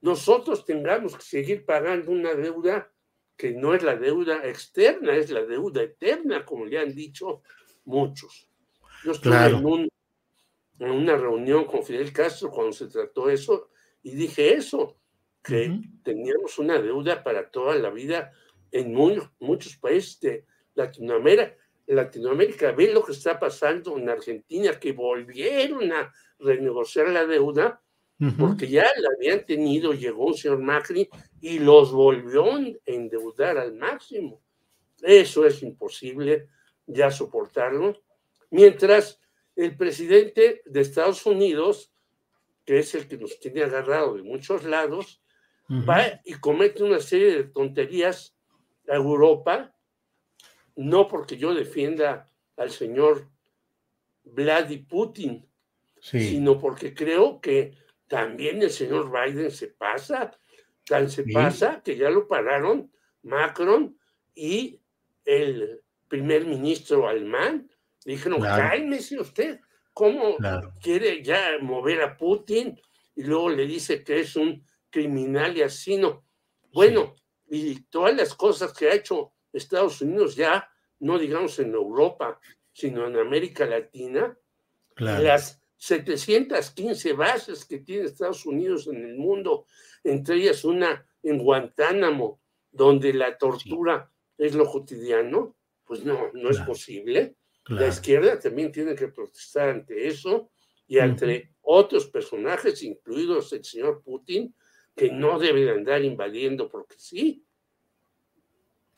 nosotros 0.02 0.66
tengamos 0.66 1.16
que 1.16 1.22
seguir 1.22 1.66
pagando 1.66 2.12
una 2.12 2.34
deuda 2.34 2.92
que 3.36 3.52
no 3.52 3.76
es 3.76 3.84
la 3.84 3.98
deuda 3.98 4.48
externa, 4.48 5.14
es 5.14 5.30
la 5.30 5.46
deuda 5.46 5.84
eterna, 5.84 6.46
como 6.46 6.66
le 6.66 6.80
han 6.80 6.96
dicho 6.96 7.42
muchos. 7.84 8.50
Yo 9.04 9.12
estuve 9.12 9.36
en, 9.46 9.90
en 10.80 10.92
una 10.92 11.18
reunión 11.18 11.66
con 11.66 11.84
Fidel 11.84 12.14
Castro 12.14 12.50
cuando 12.50 12.72
se 12.72 12.88
trató 12.88 13.30
eso 13.30 13.72
y 14.04 14.12
dije 14.16 14.54
eso, 14.54 14.98
que 15.44 15.82
teníamos 16.04 16.58
una 16.60 16.80
deuda 16.82 17.24
para 17.24 17.50
toda 17.50 17.76
la 17.76 17.90
vida 17.90 18.32
en 18.72 18.94
muchos 18.94 19.76
países 19.78 20.20
de 20.22 20.46
Latinoamérica. 20.76 21.56
Latinoamérica, 21.96 22.72
ve 22.72 22.94
lo 22.94 23.04
que 23.04 23.14
está 23.14 23.40
pasando 23.40 23.98
en 23.98 24.10
Argentina, 24.10 24.80
que 24.80 24.92
volvieron 24.92 25.92
a 25.92 26.14
renegociar 26.38 27.10
la 27.10 27.26
deuda, 27.26 27.82
porque 28.38 28.68
ya 28.68 28.84
la 28.98 29.10
habían 29.16 29.46
tenido, 29.46 29.94
llegó 29.94 30.26
un 30.26 30.34
señor 30.34 30.60
Macri 30.60 31.10
y 31.40 31.60
los 31.60 31.94
volvió 31.94 32.54
a 32.56 32.62
endeudar 32.86 33.58
al 33.58 33.74
máximo. 33.76 34.42
Eso 35.02 35.46
es 35.46 35.64
imposible 35.64 36.50
ya 36.86 37.12
soportarlo. 37.12 38.02
Mientras 38.52 39.22
el 39.56 39.78
presidente 39.78 40.62
de 40.66 40.82
Estados 40.82 41.26
Unidos, 41.26 41.94
que 42.66 42.80
es 42.80 42.94
el 42.94 43.08
que 43.08 43.18
nos 43.18 43.40
tiene 43.40 43.64
agarrado 43.64 44.16
de 44.16 44.24
muchos 44.24 44.66
lados, 44.66 45.24
va 45.70 46.20
y 46.26 46.34
comete 46.36 46.84
una 46.84 47.00
serie 47.00 47.36
de 47.36 47.44
tonterías 47.46 48.36
a 48.90 48.96
Europa, 48.96 49.74
no 50.80 51.10
porque 51.10 51.36
yo 51.36 51.54
defienda 51.54 52.32
al 52.56 52.72
señor 52.72 53.28
Vladimir 54.24 54.88
Putin, 54.88 55.46
sino 56.00 56.58
porque 56.58 56.94
creo 56.94 57.42
que 57.42 57.74
también 58.08 58.62
el 58.62 58.70
señor 58.70 59.12
Biden 59.12 59.52
se 59.52 59.68
pasa, 59.68 60.32
tan 60.86 61.10
se 61.10 61.26
pasa 61.26 61.82
que 61.84 61.98
ya 61.98 62.10
lo 62.10 62.30
pararon 62.30 62.90
Macron 63.24 63.98
y 64.34 64.80
el 65.26 65.82
primer 66.08 66.46
ministro 66.46 67.10
alemán. 67.10 67.70
Dijeron, 68.06 68.40
cálmese 68.40 69.20
usted, 69.20 69.60
¿cómo 69.94 70.38
quiere 70.82 71.22
ya 71.22 71.58
mover 71.60 72.04
a 72.04 72.16
Putin? 72.16 72.80
Y 73.16 73.24
luego 73.24 73.50
le 73.50 73.68
dice 73.68 74.02
que 74.02 74.22
es 74.22 74.38
un 74.38 74.64
criminal 74.90 75.58
y 75.58 75.62
asesino. 75.62 76.24
Bueno, 76.72 77.16
y 77.50 77.82
todas 77.90 78.16
las 78.16 78.34
cosas 78.34 78.72
que 78.72 78.88
ha 78.88 78.94
hecho 78.94 79.34
Estados 79.54 80.02
Unidos 80.02 80.36
ya, 80.36 80.70
no 81.00 81.18
digamos 81.18 81.60
en 81.60 81.74
Europa, 81.74 82.40
sino 82.72 83.08
en 83.08 83.18
América 83.18 83.66
Latina, 83.66 84.38
las 84.98 85.62
715 85.78 87.14
bases 87.14 87.66
que 87.66 87.80
tiene 87.80 88.06
Estados 88.06 88.46
Unidos 88.46 88.88
en 88.88 88.98
el 88.98 89.16
mundo, 89.16 89.66
entre 90.04 90.36
ellas 90.36 90.64
una 90.66 91.06
en 91.24 91.38
Guantánamo, 91.38 92.42
donde 92.72 93.14
la 93.14 93.38
tortura 93.38 94.12
es 94.38 94.56
lo 94.56 94.66
cotidiano, 94.66 95.56
pues 95.86 96.04
no, 96.04 96.32
no 96.34 96.50
es 96.50 96.60
posible. 96.60 97.36
La 97.68 97.88
izquierda 97.88 98.40
también 98.40 98.72
tiene 98.72 98.96
que 98.96 99.10
protestar 99.10 99.70
ante 99.70 100.08
eso 100.08 100.52
y 100.88 101.00
ante 101.00 101.54
otros 101.62 102.08
personajes, 102.08 102.82
incluidos 102.84 103.54
el 103.54 103.64
señor 103.64 104.02
Putin, 104.02 104.54
que 104.96 105.12
no 105.12 105.40
debe 105.40 105.70
andar 105.70 106.04
invadiendo 106.04 106.68
porque 106.68 106.96
sí. 106.98 107.46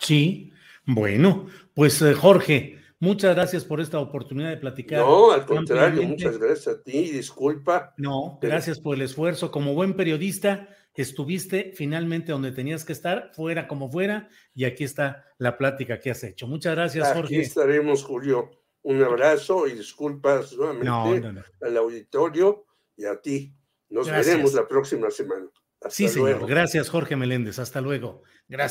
Sí, 0.02 0.52
bueno, 0.86 1.48
pues 1.76 2.02
eh, 2.02 2.14
Jorge, 2.14 2.80
muchas 3.00 3.36
gracias 3.36 3.64
por 3.64 3.80
esta 3.80 4.00
oportunidad 4.00 4.50
de 4.50 4.58
platicar. 4.58 5.00
No, 5.00 5.32
al 5.32 5.46
contrario, 5.46 6.02
muchas 6.04 6.38
gracias 6.40 6.76
a 6.76 6.84
ti, 6.84 7.12
disculpa. 7.12 7.94
No, 7.98 8.40
gracias 8.42 8.80
por 8.80 8.96
el 8.96 9.04
esfuerzo. 9.04 9.52
Como 9.52 9.76
buen 9.76 9.96
periodista, 9.96 10.70
estuviste 10.96 11.72
finalmente 11.76 12.32
donde 12.32 12.52
tenías 12.52 12.84
que 12.84 12.94
estar, 12.94 13.32
fuera 13.34 13.68
como 13.68 13.92
fuera, 13.92 14.30
y 14.56 14.66
aquí 14.66 14.84
está 14.84 15.26
la 15.38 15.58
plática 15.58 16.00
que 16.00 16.12
has 16.12 16.24
hecho. 16.24 16.48
Muchas 16.48 16.76
gracias, 16.76 17.14
Jorge. 17.14 17.36
Aquí 17.36 17.46
estaremos, 17.46 18.04
Julio. 18.04 18.50
Un 18.84 19.04
abrazo 19.04 19.68
y 19.68 19.74
disculpas 19.74 20.54
nuevamente 20.54 21.46
al 21.62 21.78
auditorio 21.78 22.66
y 22.98 23.06
a 23.06 23.22
ti. 23.22 23.56
Nos 23.90 24.10
veremos 24.10 24.54
la 24.56 24.68
próxima 24.68 25.12
semana. 25.12 25.48
Hasta 25.80 25.92
sí, 25.92 26.04
luego. 26.18 26.40
señor. 26.40 26.50
Gracias, 26.50 26.90
Jorge 26.90 27.16
Meléndez. 27.16 27.60
Hasta 27.60 27.82
luego. 27.82 28.24
Gracias. 28.48 28.71